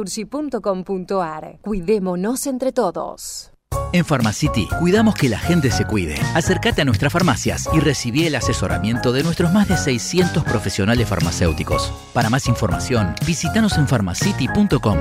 [1.61, 3.51] Cuidémonos entre todos.
[3.93, 6.15] En Pharmacity cuidamos que la gente se cuide.
[6.33, 11.91] Acércate a nuestras farmacias y recibí el asesoramiento de nuestros más de 600 profesionales farmacéuticos.
[12.13, 14.97] Para más información, visítanos en pharmacity.com.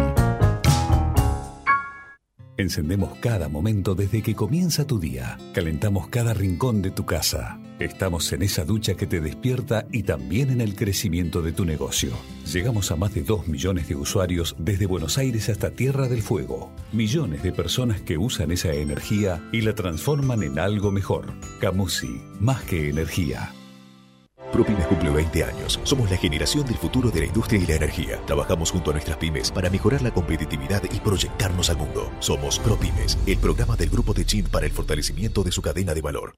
[2.57, 5.38] Encendemos cada momento desde que comienza tu día.
[5.55, 7.59] Calentamos cada rincón de tu casa.
[7.80, 12.10] Estamos en esa ducha que te despierta y también en el crecimiento de tu negocio.
[12.52, 16.70] Llegamos a más de 2 millones de usuarios desde Buenos Aires hasta Tierra del Fuego.
[16.92, 21.32] Millones de personas que usan esa energía y la transforman en algo mejor.
[21.58, 23.54] Camusi, más que energía.
[24.52, 25.80] ProPymes cumple 20 años.
[25.84, 28.20] Somos la generación del futuro de la industria y la energía.
[28.26, 32.12] Trabajamos junto a nuestras pymes para mejorar la competitividad y proyectarnos al mundo.
[32.18, 36.34] Somos ProPymes, el programa del Grupo de para el fortalecimiento de su cadena de valor.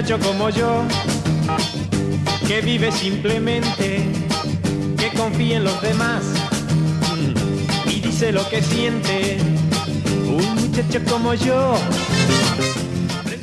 [0.00, 0.82] Muchacho como yo,
[2.48, 4.02] que vive simplemente,
[4.96, 6.22] que confía en los demás
[7.84, 9.36] y dice lo que siente.
[10.26, 11.74] Un muchacho como yo.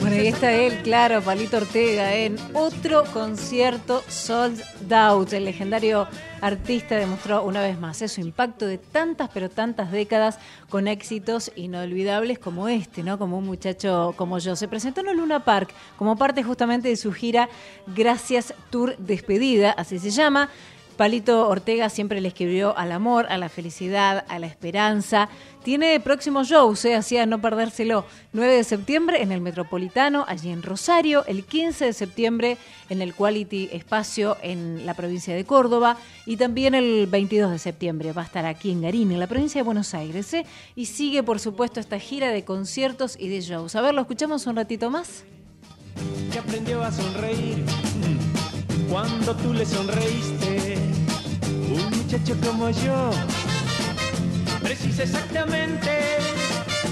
[0.07, 5.33] Bueno, ahí está él, claro, Palito Ortega, en otro concierto sold out.
[5.33, 6.07] El legendario
[6.39, 10.39] artista demostró una vez más su impacto de tantas, pero tantas décadas
[10.69, 13.19] con éxitos inolvidables como este, ¿no?
[13.19, 14.55] Como un muchacho como yo.
[14.55, 17.49] Se presentó en el Luna Park como parte justamente de su gira
[17.87, 20.49] Gracias Tour Despedida, así se llama.
[20.97, 25.29] Palito Ortega siempre le escribió al amor, a la felicidad, a la esperanza.
[25.63, 26.95] Tiene próximos shows, ¿eh?
[26.95, 28.05] así a no perdérselo.
[28.33, 31.23] 9 de septiembre en el Metropolitano, allí en Rosario.
[31.27, 32.57] El 15 de septiembre
[32.89, 35.97] en el Quality Espacio en la provincia de Córdoba.
[36.25, 39.59] Y también el 22 de septiembre va a estar aquí en Garín, en la provincia
[39.59, 40.33] de Buenos Aires.
[40.33, 40.45] ¿eh?
[40.75, 43.75] Y sigue, por supuesto, esta gira de conciertos y de shows.
[43.75, 45.23] A ver, ¿lo escuchamos un ratito más?
[46.31, 50.46] que aprendió a sonreír mm, cuando tú le sonreíste.
[52.09, 53.11] Muchacho como yo
[54.63, 55.91] precisa exactamente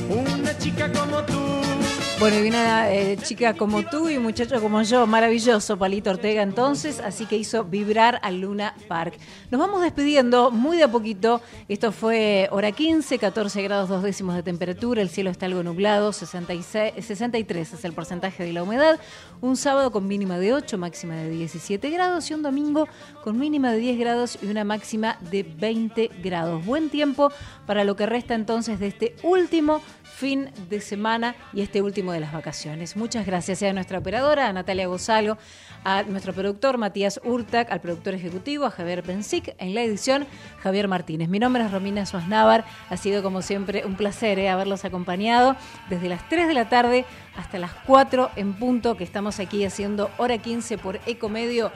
[0.09, 1.74] una chica como tú.
[2.17, 7.01] Bueno, y viene eh, chica como tú y muchacho como yo, maravilloso, Palito Ortega entonces,
[7.01, 9.15] así que hizo vibrar al Luna Park.
[9.51, 14.35] Nos vamos despidiendo muy de a poquito, esto fue hora 15, 14 grados dos décimos
[14.35, 18.97] de temperatura, el cielo está algo nublado, 66, 63 es el porcentaje de la humedad,
[19.41, 22.87] un sábado con mínima de 8, máxima de 17 grados y un domingo
[23.25, 26.65] con mínima de 10 grados y una máxima de 20 grados.
[26.65, 27.29] Buen tiempo
[27.67, 29.81] para lo que resta entonces de este último
[30.15, 32.95] fin de semana y este último de las vacaciones.
[32.95, 35.37] Muchas gracias a nuestra operadora, a Natalia Gonzalo,
[35.83, 40.25] a nuestro productor Matías Urtac, al productor ejecutivo, a Javier Bensic, en la edición
[40.61, 41.27] Javier Martínez.
[41.27, 45.57] Mi nombre es Romina Suaznavar, ha sido como siempre un placer eh, haberlos acompañado
[45.89, 47.05] desde las 3 de la tarde
[47.35, 51.71] hasta las 4 en punto que estamos aquí haciendo hora 15 por Ecomedio.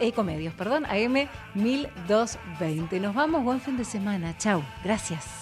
[0.00, 2.98] Ecomedios, perdón, AM 1220.
[2.98, 4.34] Nos vamos, buen fin de semana.
[4.38, 5.41] Chau, gracias.